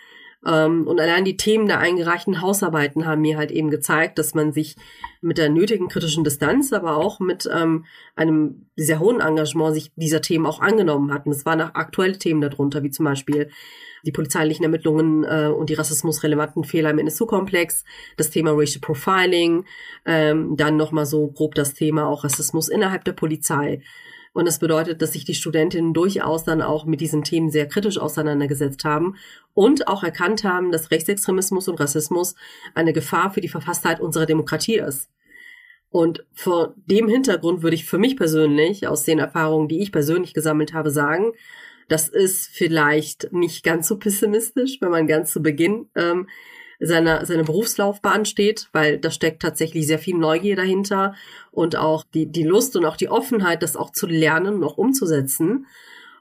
[0.46, 4.54] Ähm, und allein die Themen der eingereichten Hausarbeiten haben mir halt eben gezeigt, dass man
[4.54, 4.76] sich
[5.22, 7.86] mit der nötigen kritischen Distanz, aber auch mit ähm,
[8.16, 11.32] einem sehr hohen Engagement sich dieser Themen auch angenommen hatten.
[11.32, 13.50] Es waren auch aktuelle Themen darunter, wie zum Beispiel
[14.06, 17.84] die polizeilichen Ermittlungen äh, und die rassismusrelevanten Fehler im NSU-Komplex,
[18.16, 19.66] das Thema Racial Profiling,
[20.06, 23.82] ähm, dann nochmal so grob das Thema auch Rassismus innerhalb der Polizei.
[24.34, 27.98] Und das bedeutet, dass sich die Studentinnen durchaus dann auch mit diesen Themen sehr kritisch
[27.98, 29.16] auseinandergesetzt haben
[29.54, 32.36] und auch erkannt haben, dass Rechtsextremismus und Rassismus
[32.76, 35.10] eine Gefahr für die Verfasstheit unserer Demokratie ist.
[35.92, 40.34] Und vor dem Hintergrund würde ich für mich persönlich, aus den Erfahrungen, die ich persönlich
[40.34, 41.34] gesammelt habe, sagen,
[41.88, 46.28] das ist vielleicht nicht ganz so pessimistisch, wenn man ganz zu Beginn ähm,
[46.80, 51.14] seiner, seiner Berufslaufbahn steht, weil da steckt tatsächlich sehr viel Neugier dahinter
[51.52, 54.78] und auch die, die Lust und auch die Offenheit, das auch zu lernen und auch
[54.78, 55.68] umzusetzen.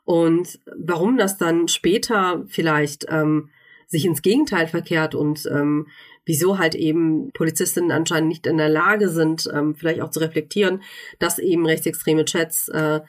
[0.04, 3.50] Und warum das dann später vielleicht ähm,
[3.86, 5.86] sich ins Gegenteil verkehrt und ähm,
[6.24, 10.82] wieso halt eben Polizistinnen anscheinend nicht in der Lage sind, ähm, vielleicht auch zu reflektieren,
[11.18, 13.00] dass eben rechtsextreme Chats äh,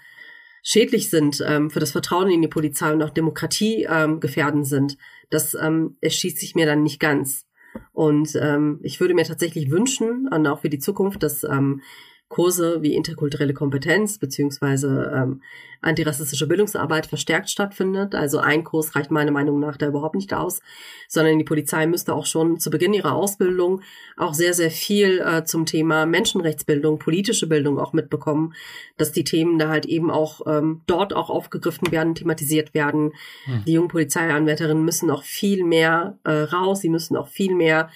[0.64, 4.98] schädlich sind ähm, für das Vertrauen in die Polizei und auch Demokratie ähm, gefährden sind,
[5.30, 7.46] das ähm, erschließt sich mir dann nicht ganz.
[7.92, 11.82] Und ähm, ich würde mir tatsächlich wünschen, und auch für die Zukunft, dass ähm,
[12.30, 15.42] Kurse wie interkulturelle Kompetenz beziehungsweise ähm,
[15.82, 18.14] antirassistische Bildungsarbeit verstärkt stattfindet.
[18.14, 20.62] Also ein Kurs reicht meiner Meinung nach da überhaupt nicht aus,
[21.08, 23.82] sondern die Polizei müsste auch schon zu Beginn ihrer Ausbildung
[24.18, 28.54] auch sehr, sehr viel äh, zum Thema Menschenrechtsbildung, politische Bildung auch mitbekommen,
[28.98, 33.14] dass die Themen da halt eben auch ähm, dort auch aufgegriffen werden, thematisiert werden.
[33.46, 33.64] Hm.
[33.66, 37.90] Die jungen Polizeianwärterinnen müssen auch viel mehr äh, raus, sie müssen auch viel mehr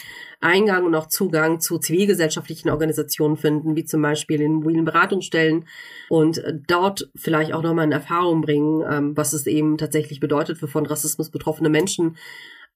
[0.43, 5.65] Eingang und auch Zugang zu zivilgesellschaftlichen Organisationen finden, wie zum Beispiel in mobilen Beratungsstellen
[6.09, 10.57] und äh, dort vielleicht auch nochmal in Erfahrung bringen, ähm, was es eben tatsächlich bedeutet
[10.57, 12.17] für von Rassismus betroffene Menschen,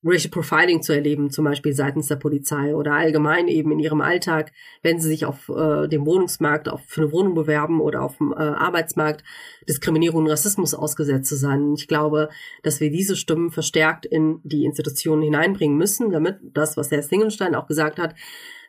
[0.10, 4.52] Racial Profiling zu erleben, zum Beispiel seitens der Polizei oder allgemein eben in ihrem Alltag,
[4.82, 8.32] wenn sie sich auf äh, dem Wohnungsmarkt auf, für eine Wohnung bewerben oder auf dem
[8.32, 9.24] äh, Arbeitsmarkt
[9.68, 11.74] Diskriminierung und Rassismus ausgesetzt zu sein.
[11.74, 12.30] Ich glaube,
[12.64, 17.56] dass wir diese Stimmen verstärkt in die Institutionen hineinbringen müssen, damit das, was Herr Singenstein
[17.56, 18.16] auch gesagt hat,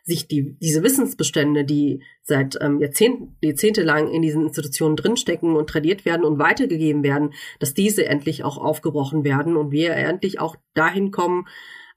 [0.03, 6.05] sich die, diese Wissensbestände, die seit ähm, Jahrzehnten, jahrzehntelang in diesen Institutionen drinstecken und tradiert
[6.05, 11.11] werden und weitergegeben werden, dass diese endlich auch aufgebrochen werden und wir endlich auch dahin
[11.11, 11.47] kommen,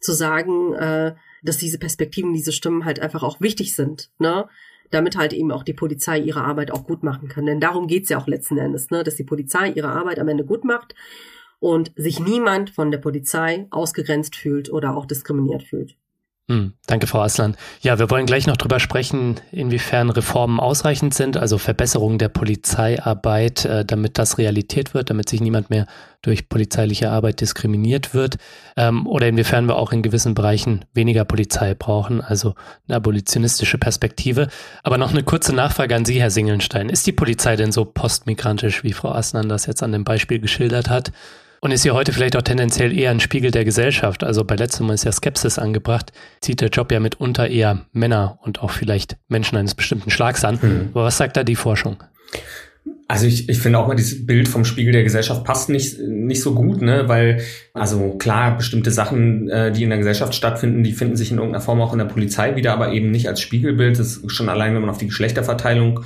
[0.01, 4.49] zu sagen, äh, dass diese Perspektiven, diese Stimmen halt einfach auch wichtig sind, ne?
[4.91, 7.47] damit halt eben auch die Polizei ihre Arbeit auch gut machen kann.
[7.47, 9.03] Denn darum geht's ja auch letzten Endes, ne?
[9.05, 10.95] dass die Polizei ihre Arbeit am Ende gut macht
[11.61, 15.97] und sich niemand von der Polizei ausgegrenzt fühlt oder auch diskriminiert fühlt.
[16.53, 17.57] Hm, danke, Frau Aslan.
[17.81, 23.65] Ja, wir wollen gleich noch drüber sprechen, inwiefern Reformen ausreichend sind, also Verbesserungen der Polizeiarbeit,
[23.65, 25.87] äh, damit das Realität wird, damit sich niemand mehr
[26.21, 28.37] durch polizeiliche Arbeit diskriminiert wird,
[28.77, 32.55] ähm, oder inwiefern wir auch in gewissen Bereichen weniger Polizei brauchen, also
[32.87, 34.49] eine abolitionistische Perspektive.
[34.83, 36.91] Aber noch eine kurze Nachfrage an Sie, Herr Singelstein.
[36.91, 40.91] Ist die Polizei denn so postmigrantisch, wie Frau Aslan das jetzt an dem Beispiel geschildert
[40.91, 41.13] hat?
[41.65, 44.25] Und ist ja heute vielleicht auch tendenziell eher ein Spiegel der Gesellschaft.
[44.25, 46.11] Also bei letztem Mal ist ja Skepsis angebracht,
[46.41, 50.59] zieht der Job ja mitunter eher Männer und auch vielleicht Menschen eines bestimmten Schlags an.
[50.61, 50.89] Mhm.
[50.93, 52.03] Aber was sagt da die Forschung?
[53.07, 56.43] Also ich, ich finde auch mal dieses Bild vom Spiegel der Gesellschaft passt nicht, nicht
[56.43, 57.09] so gut, ne?
[57.09, 57.43] Weil,
[57.75, 61.63] also klar, bestimmte Sachen, äh, die in der Gesellschaft stattfinden, die finden sich in irgendeiner
[61.63, 64.01] Form auch in der Polizei wieder, aber eben nicht als Spiegelbild.
[64.01, 66.01] Das ist schon allein, wenn man auf die Geschlechterverteilung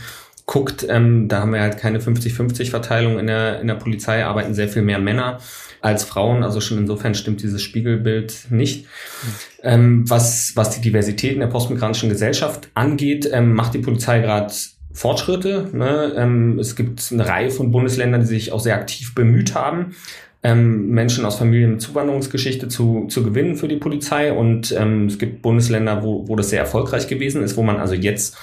[0.47, 4.69] guckt, ähm, da haben wir halt keine 50-50-Verteilung in der, in der Polizei, arbeiten sehr
[4.69, 5.41] viel mehr Männer
[5.81, 6.45] als Frauen.
[6.45, 8.85] Also schon insofern stimmt dieses Spiegelbild nicht.
[8.85, 9.29] Mhm.
[9.63, 14.55] Ähm, was, was die Diversität in der postmigrantischen Gesellschaft angeht, ähm, macht die Polizei gerade
[14.93, 15.69] Fortschritte.
[15.73, 16.15] Ne?
[16.17, 19.95] Ähm, es gibt eine Reihe von Bundesländern, die sich auch sehr aktiv bemüht haben,
[20.43, 24.33] ähm, Menschen aus Familien mit Zuwanderungsgeschichte zu, zu gewinnen für die Polizei.
[24.33, 27.95] Und ähm, es gibt Bundesländer, wo, wo das sehr erfolgreich gewesen ist, wo man also
[27.95, 28.37] jetzt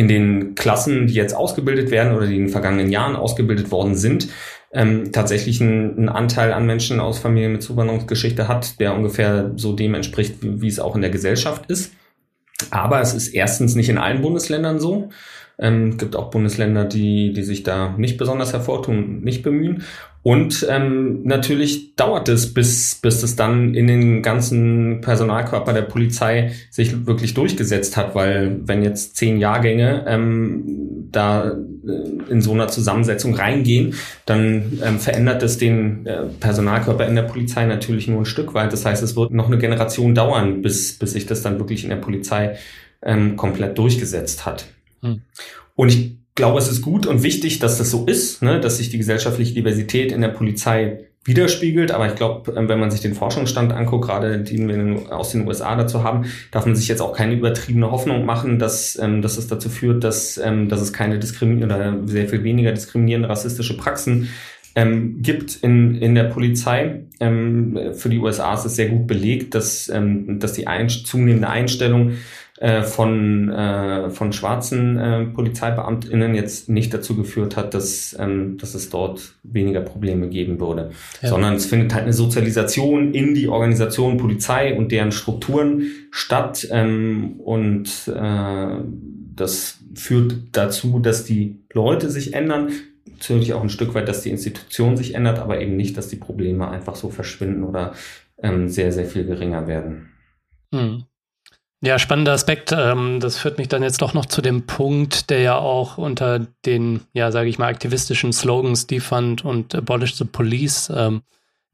[0.00, 3.94] in den Klassen, die jetzt ausgebildet werden oder die in den vergangenen Jahren ausgebildet worden
[3.96, 4.28] sind,
[4.72, 9.92] ähm, tatsächlich einen, Anteil an Menschen aus Familien mit Zuwanderungsgeschichte hat, der ungefähr so dem
[9.92, 11.92] entspricht, wie, wie es auch in der Gesellschaft ist.
[12.70, 15.10] Aber es ist erstens nicht in allen Bundesländern so.
[15.60, 19.84] Ähm, gibt auch Bundesländer, die, die sich da nicht besonders hervortun, nicht bemühen.
[20.22, 26.52] Und ähm, natürlich dauert es, bis, bis es dann in den ganzen Personalkörper der Polizei
[26.70, 32.68] sich wirklich durchgesetzt hat, weil wenn jetzt zehn Jahrgänge ähm, da äh, in so einer
[32.68, 33.94] Zusammensetzung reingehen,
[34.26, 38.74] dann ähm, verändert es den äh, Personalkörper in der Polizei natürlich nur ein Stück weit.
[38.74, 41.90] Das heißt, es wird noch eine Generation dauern, bis, bis sich das dann wirklich in
[41.90, 42.56] der Polizei
[43.02, 44.66] ähm, komplett durchgesetzt hat.
[45.02, 45.22] Hm.
[45.74, 48.90] Und ich glaube, es ist gut und wichtig, dass das so ist, ne, dass sich
[48.90, 51.90] die gesellschaftliche Diversität in der Polizei widerspiegelt.
[51.90, 55.46] Aber ich glaube, ähm, wenn man sich den Forschungsstand anguckt, gerade den wir aus den
[55.46, 59.36] USA dazu haben, darf man sich jetzt auch keine übertriebene Hoffnung machen, dass, ähm, dass
[59.36, 63.76] es dazu führt, dass, ähm, dass es keine diskriminierende oder sehr viel weniger diskriminierende rassistische
[63.76, 64.28] Praxen
[64.74, 67.02] ähm, gibt in, in der Polizei.
[67.18, 71.48] Ähm, für die USA ist es sehr gut belegt, dass, ähm, dass die ein, zunehmende
[71.48, 72.12] Einstellung
[72.60, 78.74] äh, von, äh, von schwarzen äh, PolizeibeamtInnen jetzt nicht dazu geführt hat, dass, ähm, dass
[78.74, 80.90] es dort weniger Probleme geben würde.
[81.22, 81.30] Ja.
[81.30, 86.68] Sondern es findet halt eine Sozialisation in die Organisation Polizei und deren Strukturen statt.
[86.70, 88.76] Ähm, und äh,
[89.34, 92.72] das führt dazu, dass die Leute sich ändern,
[93.06, 96.16] natürlich auch ein Stück weit, dass die Institution sich ändert, aber eben nicht, dass die
[96.16, 97.94] Probleme einfach so verschwinden oder
[98.42, 100.10] ähm, sehr, sehr viel geringer werden.
[100.74, 101.04] Hm.
[101.82, 102.72] Ja, spannender Aspekt.
[102.76, 106.40] Ähm, das führt mich dann jetzt doch noch zu dem Punkt, der ja auch unter
[106.66, 111.22] den, ja, sage ich mal, aktivistischen Slogans Defund und Abolish the Police ähm,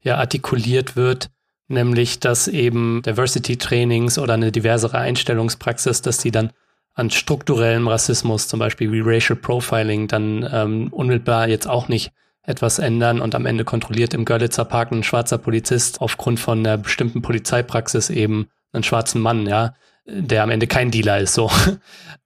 [0.01, 1.29] ja artikuliert wird,
[1.67, 6.51] nämlich dass eben Diversity-Trainings oder eine diversere Einstellungspraxis, dass die dann
[6.93, 12.79] an strukturellem Rassismus, zum Beispiel wie Racial Profiling, dann ähm, unmittelbar jetzt auch nicht etwas
[12.79, 17.21] ändern und am Ende kontrolliert im Görlitzer Park ein schwarzer Polizist aufgrund von einer bestimmten
[17.21, 19.73] Polizeipraxis eben einen schwarzen Mann, ja
[20.07, 21.33] der am Ende kein Dealer ist.
[21.33, 21.51] So.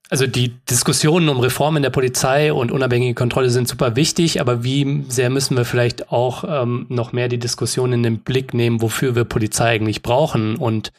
[0.10, 5.06] Also die Diskussionen um Reformen der Polizei und unabhängige Kontrolle sind super wichtig, aber wie
[5.08, 9.16] sehr müssen wir vielleicht auch ähm, noch mehr die Diskussion in den Blick nehmen, wofür
[9.16, 10.92] wir Polizei eigentlich brauchen und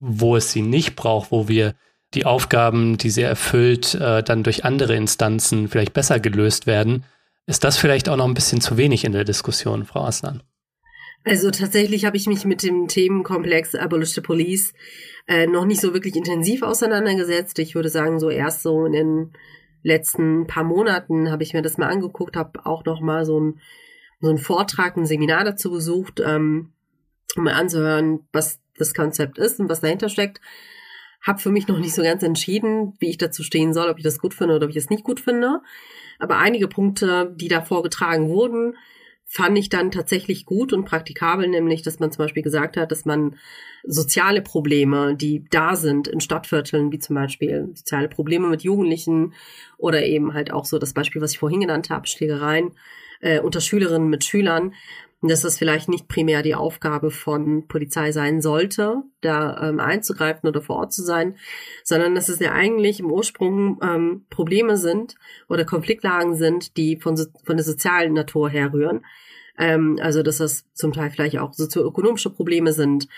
[0.00, 1.74] wo es sie nicht braucht, wo wir
[2.14, 7.04] die Aufgaben, die sie erfüllt, äh, dann durch andere Instanzen vielleicht besser gelöst werden.
[7.44, 10.42] Ist das vielleicht auch noch ein bisschen zu wenig in der Diskussion, Frau Aslan?
[11.24, 14.74] Also tatsächlich habe ich mich mit dem Themenkomplex Abolish the Police
[15.26, 17.58] äh, noch nicht so wirklich intensiv auseinandergesetzt.
[17.58, 19.32] Ich würde sagen, so erst so in den
[19.82, 23.60] letzten paar Monaten habe ich mir das mal angeguckt, habe auch noch mal so ein
[24.20, 26.72] so ein Vortrag, ein Seminar dazu besucht, ähm,
[27.36, 30.40] um mal anzuhören, was das Konzept ist und was dahinter steckt.
[31.22, 34.04] Hab für mich noch nicht so ganz entschieden, wie ich dazu stehen soll, ob ich
[34.04, 35.60] das gut finde oder ob ich es nicht gut finde.
[36.18, 38.76] Aber einige Punkte, die da vorgetragen wurden,
[39.26, 43.04] fand ich dann tatsächlich gut und praktikabel, nämlich, dass man zum Beispiel gesagt hat, dass
[43.04, 43.36] man
[43.82, 49.34] soziale Probleme, die da sind in Stadtvierteln, wie zum Beispiel soziale Probleme mit Jugendlichen
[49.76, 52.72] oder eben halt auch so das Beispiel, was ich vorhin genannt habe, Schlägereien
[53.24, 54.74] äh, unter Schülerinnen mit Schülern,
[55.28, 60.60] dass das vielleicht nicht primär die Aufgabe von Polizei sein sollte, da ähm, einzugreifen oder
[60.60, 61.36] vor Ort zu sein,
[61.82, 65.14] sondern dass es ja eigentlich im Ursprung ähm, Probleme sind
[65.48, 69.04] oder Konfliktlagen sind, die von, so, von der sozialen Natur herrühren.
[69.56, 73.08] Ähm, also dass das zum Teil vielleicht auch sozioökonomische Probleme sind,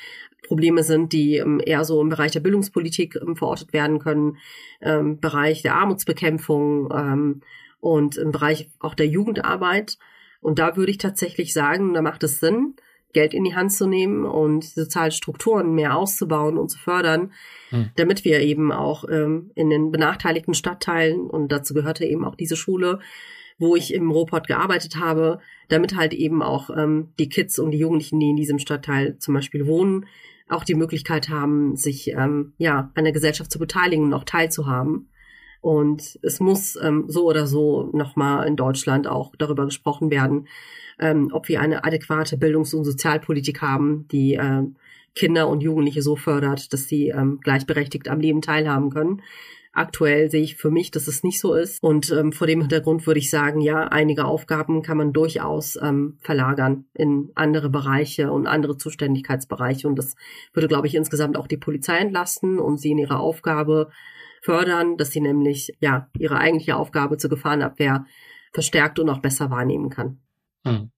[0.47, 4.37] Probleme sind, die ähm, eher so im Bereich der Bildungspolitik ähm, verortet werden können,
[4.81, 7.43] ähm, Bereich der Armutsbekämpfung
[7.81, 9.99] und im Bereich auch der Jugendarbeit.
[10.41, 12.75] Und da würde ich tatsächlich sagen, da macht es Sinn,
[13.13, 17.33] Geld in die Hand zu nehmen und soziale Strukturen mehr auszubauen und zu fördern,
[17.71, 17.91] hm.
[17.97, 22.57] damit wir eben auch ähm, in den benachteiligten Stadtteilen, und dazu gehörte eben auch diese
[22.57, 23.01] Schule,
[23.59, 27.79] wo ich im Robot gearbeitet habe, damit halt eben auch ähm, die Kids und die
[27.79, 30.07] Jugendlichen, die in diesem Stadtteil zum Beispiel wohnen,
[30.49, 35.09] auch die Möglichkeit haben, sich ähm, ja an der Gesellschaft zu beteiligen und auch teilzuhaben.
[35.67, 40.47] Und es muss ähm, so oder so nochmal in Deutschland auch darüber gesprochen werden,
[41.01, 44.63] ähm, ob wir eine adäquate Bildungs- und Sozialpolitik haben, die äh,
[45.17, 49.23] Kinder und Jugendliche so fördert, dass sie ähm, gleichberechtigt am Leben teilhaben können.
[49.73, 51.83] Aktuell sehe ich für mich, dass es nicht so ist.
[51.83, 56.17] Und ähm, vor dem Hintergrund würde ich sagen, ja, einige Aufgaben kann man durchaus ähm,
[56.21, 59.89] verlagern in andere Bereiche und andere Zuständigkeitsbereiche.
[59.89, 60.15] Und das
[60.53, 63.91] würde, glaube ich, insgesamt auch die Polizei entlasten und sie in ihrer Aufgabe
[64.47, 68.07] fördern, dass sie nämlich ja ihre eigentliche Aufgabe zur Gefahrenabwehr
[68.53, 70.21] verstärkt und auch besser wahrnehmen kann.
[70.65, 70.91] Hm.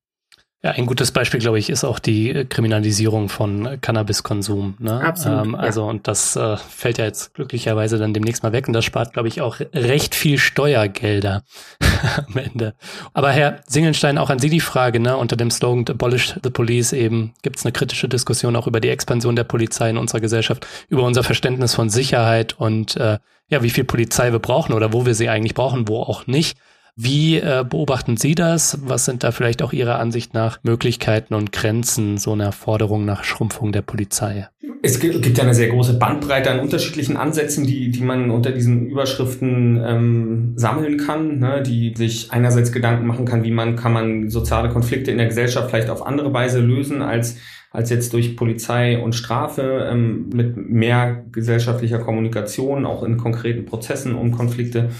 [0.61, 4.75] Ja, ein gutes Beispiel, glaube ich, ist auch die äh, Kriminalisierung von Cannabiskonsum.
[4.81, 5.01] Ne?
[5.01, 5.47] Absolut.
[5.47, 5.87] Ähm, also, ja.
[5.87, 9.29] und das äh, fällt ja jetzt glücklicherweise dann demnächst mal weg und das spart, glaube
[9.29, 11.45] ich, auch recht viel Steuergelder
[12.27, 12.75] am Ende.
[13.13, 15.17] Aber Herr Singelstein, auch an Sie die Frage, ne?
[15.17, 18.89] unter dem Slogan Abolish the Police eben gibt es eine kritische Diskussion auch über die
[18.89, 23.19] Expansion der Polizei in unserer Gesellschaft, über unser Verständnis von Sicherheit und äh,
[23.49, 26.59] ja, wie viel Polizei wir brauchen oder wo wir sie eigentlich brauchen, wo auch nicht.
[27.01, 28.81] Wie äh, beobachten Sie das?
[28.85, 33.23] Was sind da vielleicht auch Ihrer Ansicht nach Möglichkeiten und Grenzen so einer Forderung nach
[33.23, 34.49] Schrumpfung der Polizei?
[34.83, 38.89] Es gibt ja eine sehr große Bandbreite an unterschiedlichen Ansätzen, die, die man unter diesen
[38.89, 41.63] Überschriften ähm, sammeln kann, ne?
[41.63, 45.71] die sich einerseits Gedanken machen kann, wie man kann man soziale Konflikte in der Gesellschaft
[45.71, 47.37] vielleicht auf andere Weise lösen als
[47.71, 54.14] als jetzt durch Polizei und Strafe ähm, mit mehr gesellschaftlicher Kommunikation, auch in konkreten Prozessen,
[54.14, 54.91] um Konflikte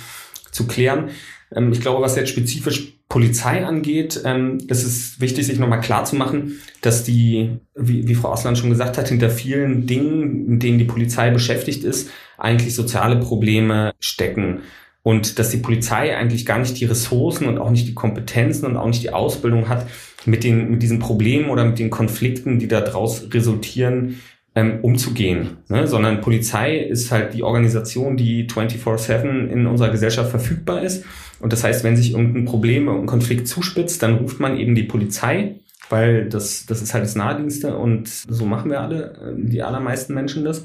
[0.51, 1.11] zu klären.
[1.55, 6.05] Ähm, ich glaube, was jetzt spezifisch Polizei angeht, ähm, ist es wichtig, sich nochmal klar
[6.05, 10.59] zu machen, dass die, wie, wie Frau Ausland schon gesagt hat, hinter vielen Dingen, in
[10.59, 14.61] denen die Polizei beschäftigt ist, eigentlich soziale Probleme stecken.
[15.09, 18.77] Und dass die Polizei eigentlich gar nicht die Ressourcen und auch nicht die Kompetenzen und
[18.77, 19.87] auch nicht die Ausbildung hat,
[20.27, 24.21] mit, den, mit diesen Problemen oder mit den Konflikten, die daraus resultieren,
[24.55, 25.57] ähm, umzugehen.
[25.71, 25.87] Ne?
[25.87, 31.07] Sondern Polizei ist halt die Organisation, die 24-7 in unserer Gesellschaft verfügbar ist.
[31.41, 34.83] Und das heißt, wenn sich irgendein Problem, irgendein Konflikt zuspitzt, dann ruft man eben die
[34.83, 35.55] Polizei,
[35.89, 40.13] weil das, das ist halt das Nahedienste und so machen wir alle, äh, die allermeisten
[40.13, 40.65] Menschen das.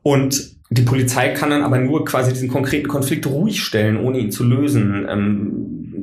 [0.00, 4.32] Und die Polizei kann dann aber nur quasi diesen konkreten Konflikt ruhig stellen, ohne ihn
[4.32, 5.06] zu lösen.
[5.08, 5.52] Ähm,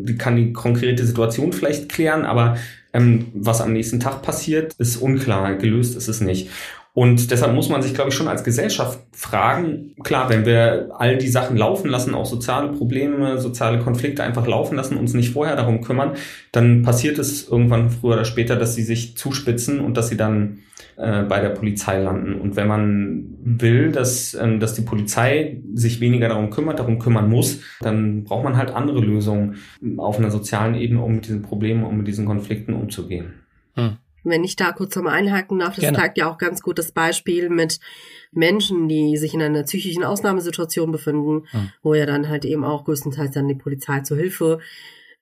[0.06, 2.58] die kann die konkrete Situation vielleicht klären, aber
[2.94, 5.56] ähm, was am nächsten Tag passiert, ist unklar.
[5.56, 6.50] Gelöst ist es nicht.
[6.96, 11.18] Und deshalb muss man sich, glaube ich, schon als Gesellschaft fragen, klar, wenn wir all
[11.18, 15.56] die Sachen laufen lassen, auch soziale Probleme, soziale Konflikte einfach laufen lassen, uns nicht vorher
[15.56, 16.12] darum kümmern,
[16.52, 20.60] dann passiert es irgendwann früher oder später, dass sie sich zuspitzen und dass sie dann
[20.96, 22.40] äh, bei der Polizei landen.
[22.40, 27.30] Und wenn man will, dass, ähm, dass die Polizei sich weniger darum kümmert, darum kümmern
[27.30, 29.58] muss, dann braucht man halt andere Lösungen
[29.98, 33.34] auf einer sozialen Ebene, um mit diesen Problemen, um mit diesen Konflikten umzugehen.
[33.76, 33.98] Hm.
[34.24, 35.98] Wenn ich da kurz nochmal einhaken darf, das Gerne.
[35.98, 37.80] zeigt ja auch ganz gut das Beispiel mit
[38.32, 41.70] Menschen, die sich in einer psychischen Ausnahmesituation befinden, hm.
[41.82, 44.60] wo ja dann halt eben auch größtenteils dann die Polizei zur Hilfe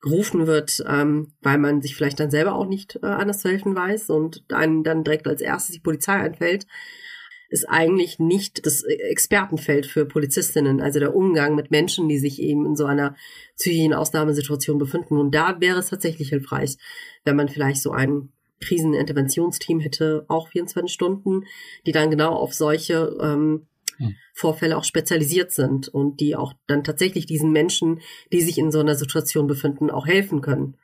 [0.02, 3.76] gerufen wird, ähm, weil man sich vielleicht dann selber auch nicht äh, anders zu helfen
[3.76, 6.66] weiß und einem dann direkt als erstes die Polizei einfällt,
[7.50, 12.66] ist eigentlich nicht das Expertenfeld für Polizistinnen, also der Umgang mit Menschen, die sich eben
[12.66, 13.16] in so einer
[13.58, 15.18] psychischen Ausnahmesituation befinden.
[15.18, 16.78] Und da wäre es tatsächlich hilfreich,
[17.26, 18.32] wenn man vielleicht so einen
[18.62, 21.44] Kriseninterventionsteam hätte auch 24 Stunden,
[21.86, 23.68] die dann genau auf solche ähm, hm.
[24.34, 28.80] Vorfälle auch spezialisiert sind und die auch dann tatsächlich diesen Menschen, die sich in so
[28.80, 30.78] einer Situation befinden, auch helfen können,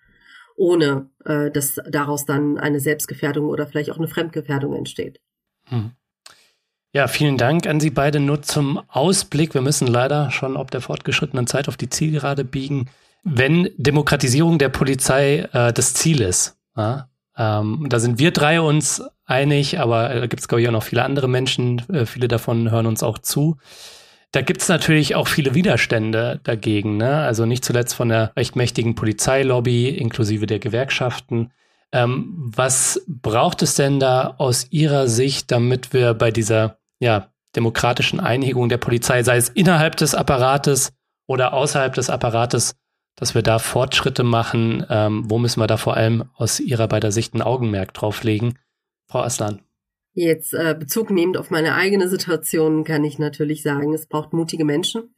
[0.56, 5.20] ohne äh, dass daraus dann eine Selbstgefährdung oder vielleicht auch eine Fremdgefährdung entsteht.
[5.66, 5.92] Hm.
[6.94, 8.20] Ja, vielen Dank an Sie beide.
[8.20, 9.54] Nur zum Ausblick.
[9.54, 12.90] Wir müssen leider schon ob der fortgeschrittenen Zeit auf die Zielgerade biegen.
[13.24, 19.04] Wenn Demokratisierung der Polizei äh, das Ziel ist, ja, ähm, da sind wir drei uns
[19.28, 21.84] einig, aber da gibt es, glaube ich, auch noch viele andere Menschen.
[21.94, 23.58] Äh, viele davon hören uns auch zu.
[24.32, 26.98] Da gibt es natürlich auch viele Widerstände dagegen.
[26.98, 27.18] Ne?
[27.18, 31.52] Also nicht zuletzt von der recht mächtigen Polizeilobby inklusive der Gewerkschaften.
[31.92, 38.20] Ähm, was braucht es denn da aus Ihrer Sicht, damit wir bei dieser ja, demokratischen
[38.20, 40.92] Einigung der Polizei, sei es innerhalb des Apparates
[41.28, 42.76] oder außerhalb des Apparates,
[43.16, 44.86] dass wir da Fortschritte machen.
[44.90, 48.56] Ähm, wo müssen wir da vor allem aus Ihrer beider Sicht ein Augenmerk drauf legen?
[49.08, 49.62] Frau Aslan.
[50.14, 54.66] Jetzt äh, Bezug nehmend auf meine eigene Situation kann ich natürlich sagen, es braucht mutige
[54.66, 55.14] Menschen,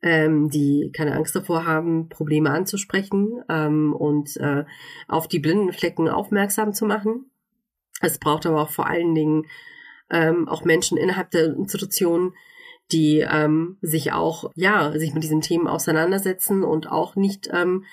[0.00, 4.64] ähm, die keine Angst davor haben, Probleme anzusprechen ähm, und äh,
[5.08, 7.30] auf die blinden Flecken aufmerksam zu machen.
[8.00, 9.46] Es braucht aber auch vor allen Dingen
[10.10, 12.34] ähm, auch Menschen innerhalb der Institutionen,
[12.92, 17.84] die ähm, sich auch, ja, sich mit diesen Themen auseinandersetzen und auch nicht ähm,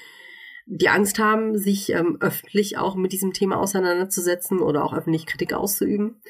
[0.72, 5.54] die Angst haben, sich ähm, öffentlich auch mit diesem Thema auseinanderzusetzen oder auch öffentlich Kritik
[5.54, 6.22] auszuüben.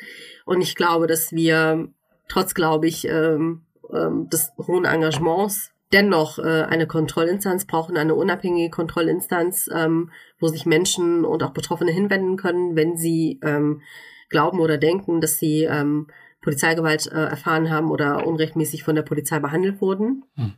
[0.46, 1.90] Und ich glaube, dass wir
[2.30, 3.64] trotz, glaube ich, ähm,
[3.94, 10.10] ähm, des hohen Engagements dennoch äh, eine Kontrollinstanz brauchen, eine unabhängige Kontrollinstanz, ähm,
[10.40, 13.82] wo sich Menschen und auch Betroffene hinwenden können, wenn sie ähm,
[14.30, 16.08] glauben oder denken, dass sie ähm,
[16.42, 20.24] Polizeigewalt äh, erfahren haben oder unrechtmäßig von der Polizei behandelt wurden.
[20.36, 20.54] Hm.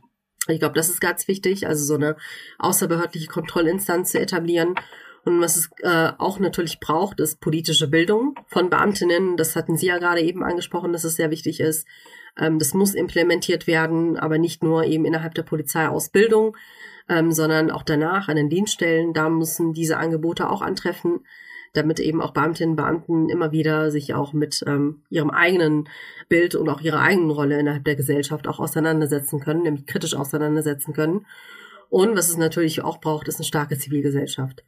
[0.48, 2.16] Ich glaube, das ist ganz wichtig, also so eine
[2.58, 4.74] außerbehördliche Kontrollinstanz zu etablieren.
[5.24, 9.36] Und was es äh, auch natürlich braucht, ist politische Bildung von Beamtinnen.
[9.36, 11.86] Das hatten Sie ja gerade eben angesprochen, dass es sehr wichtig ist.
[12.36, 16.56] Ähm, das muss implementiert werden, aber nicht nur eben innerhalb der Polizeiausbildung,
[17.08, 19.12] ähm, sondern auch danach an den Dienststellen.
[19.12, 21.20] Da müssen diese Angebote auch antreffen,
[21.72, 25.88] damit eben auch Beamtinnen und Beamten immer wieder sich auch mit ähm, ihrem eigenen
[26.28, 30.92] Bild und auch ihrer eigenen Rolle innerhalb der Gesellschaft auch auseinandersetzen können, nämlich kritisch auseinandersetzen
[30.92, 31.26] können.
[31.88, 34.64] Und was es natürlich auch braucht, ist eine starke Zivilgesellschaft,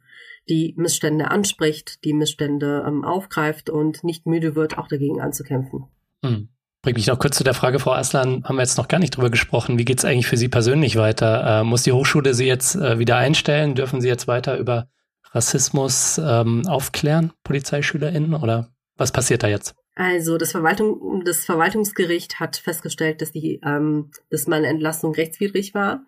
[0.47, 5.85] die Missstände anspricht, die Missstände ähm, aufgreift und nicht müde wird, auch dagegen anzukämpfen.
[6.23, 6.49] Hm.
[6.83, 9.17] Bringt mich noch kurz zu der Frage, Frau Aslan, haben wir jetzt noch gar nicht
[9.17, 9.79] drüber gesprochen.
[9.79, 11.61] Wie geht es eigentlich für Sie persönlich weiter?
[11.61, 13.73] Äh, muss die Hochschule Sie jetzt äh, wieder einstellen?
[13.73, 14.87] Dürfen Sie jetzt weiter über
[15.35, 18.33] Rassismus ähm, aufklären, PolizeischülerInnen?
[18.33, 19.75] Oder was passiert da jetzt?
[19.95, 26.01] Also das, Verwaltung, das Verwaltungsgericht hat festgestellt, dass, die, ähm, dass meine Entlassung rechtswidrig war.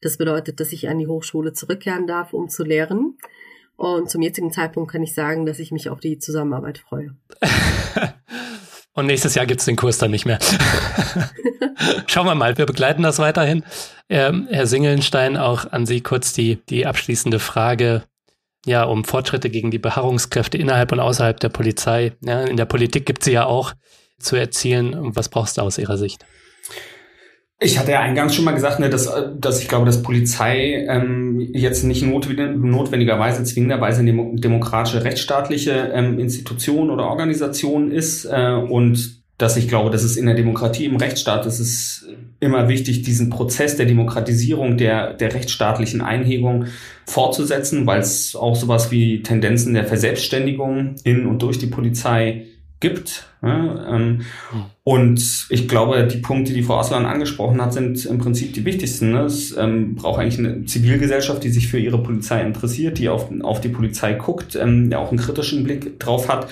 [0.00, 3.18] Das bedeutet, dass ich an die Hochschule zurückkehren darf, um zu lehren.
[3.76, 7.16] Und zum jetzigen Zeitpunkt kann ich sagen, dass ich mich auf die Zusammenarbeit freue.
[8.92, 10.38] Und nächstes Jahr gibt's den Kurs dann nicht mehr.
[12.06, 13.64] Schauen wir mal, wir begleiten das weiterhin.
[14.10, 18.02] Ähm, Herr Singelnstein, auch an Sie kurz die, die abschließende Frage.
[18.66, 22.12] Ja, um Fortschritte gegen die Beharrungskräfte innerhalb und außerhalb der Polizei.
[22.20, 23.72] Ja, in der Politik gibt sie ja auch
[24.18, 24.94] zu erzielen.
[25.16, 26.26] Was brauchst du aus Ihrer Sicht?
[27.62, 31.40] Ich hatte ja eingangs schon mal gesagt, ne, dass, dass ich glaube, dass Polizei ähm,
[31.52, 39.56] jetzt nicht notwendigerweise zwingenderweise eine demokratische, rechtsstaatliche ähm, Institution oder Organisation ist äh, und dass
[39.56, 42.06] ich glaube, dass es in der Demokratie, im Rechtsstaat, ist es
[42.40, 46.66] immer wichtig, diesen Prozess der Demokratisierung, der, der rechtsstaatlichen Einhebung
[47.06, 52.46] fortzusetzen, weil es auch sowas wie Tendenzen der Verselbstständigung in und durch die Polizei
[52.80, 53.26] gibt.
[53.42, 54.64] Ja, ähm, hm.
[54.82, 59.12] Und ich glaube, die Punkte, die Frau Aslan angesprochen hat, sind im Prinzip die wichtigsten.
[59.12, 59.20] Ne?
[59.20, 63.60] Es ähm, braucht eigentlich eine Zivilgesellschaft, die sich für ihre Polizei interessiert, die auf, auf
[63.60, 66.48] die Polizei guckt, ähm, der auch einen kritischen Blick drauf hat.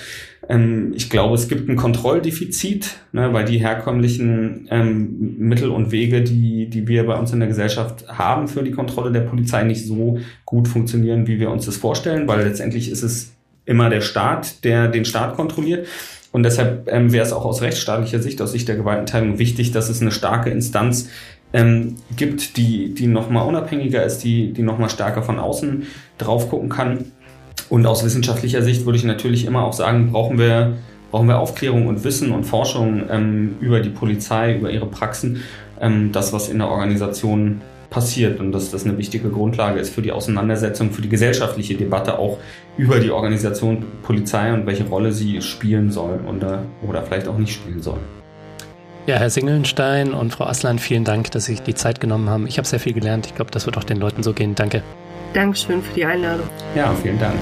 [0.49, 6.21] Ähm, ich glaube, es gibt ein Kontrolldefizit, ne, weil die herkömmlichen ähm, Mittel und Wege,
[6.23, 9.85] die, die wir bei uns in der Gesellschaft haben für die Kontrolle der Polizei, nicht
[9.85, 13.33] so gut funktionieren, wie wir uns das vorstellen, weil letztendlich ist es
[13.65, 15.87] immer der Staat, der den Staat kontrolliert.
[16.31, 19.89] Und deshalb ähm, wäre es auch aus rechtsstaatlicher Sicht, aus Sicht der Gewaltenteilung wichtig, dass
[19.89, 21.09] es eine starke Instanz
[21.53, 25.87] ähm, gibt, die, die nochmal unabhängiger ist, die, die nochmal stärker von außen
[26.17, 27.11] drauf gucken kann.
[27.69, 30.77] Und aus wissenschaftlicher Sicht würde ich natürlich immer auch sagen, brauchen wir,
[31.11, 35.43] brauchen wir Aufklärung und Wissen und Forschung ähm, über die Polizei, über ihre Praxen,
[35.79, 40.01] ähm, das, was in der Organisation passiert und dass das eine wichtige Grundlage ist für
[40.01, 42.37] die Auseinandersetzung, für die gesellschaftliche Debatte auch
[42.77, 47.53] über die Organisation Polizei und welche Rolle sie spielen soll oder, oder vielleicht auch nicht
[47.53, 47.97] spielen soll.
[49.07, 52.45] Ja, Herr Singelnstein und Frau Aslan, vielen Dank, dass Sie sich die Zeit genommen haben.
[52.45, 53.25] Ich habe sehr viel gelernt.
[53.25, 54.53] Ich glaube, das wird auch den Leuten so gehen.
[54.53, 54.83] Danke.
[55.33, 56.47] Dankeschön für die Einladung.
[56.75, 57.35] Ja, vielen Dank.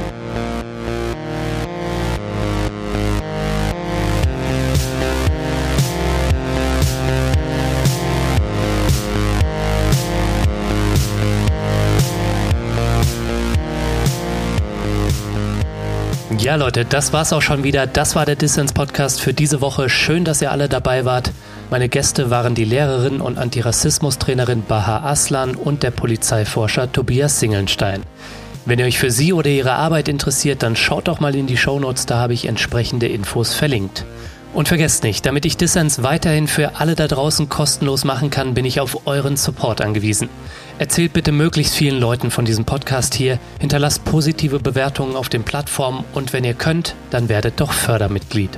[16.39, 17.88] Ja, Leute, das war's auch schon wieder.
[17.88, 19.89] Das war der Dissens Podcast für diese Woche.
[19.89, 21.31] Schön, dass ihr alle dabei wart.
[21.70, 28.03] Meine Gäste waren die Lehrerin und Antirassismus-Trainerin Baha Aslan und der Polizeiforscher Tobias Singelnstein.
[28.65, 31.57] Wenn ihr euch für sie oder ihre Arbeit interessiert, dann schaut doch mal in die
[31.57, 34.05] Shownotes, da habe ich entsprechende Infos verlinkt.
[34.53, 38.63] Und vergesst nicht, damit ich Dissens weiterhin für alle da draußen kostenlos machen kann, bin
[38.63, 40.30] ich auf euren Support angewiesen.
[40.80, 46.05] Erzählt bitte möglichst vielen Leuten von diesem Podcast hier, hinterlasst positive Bewertungen auf den Plattformen
[46.13, 48.57] und wenn ihr könnt, dann werdet doch Fördermitglied.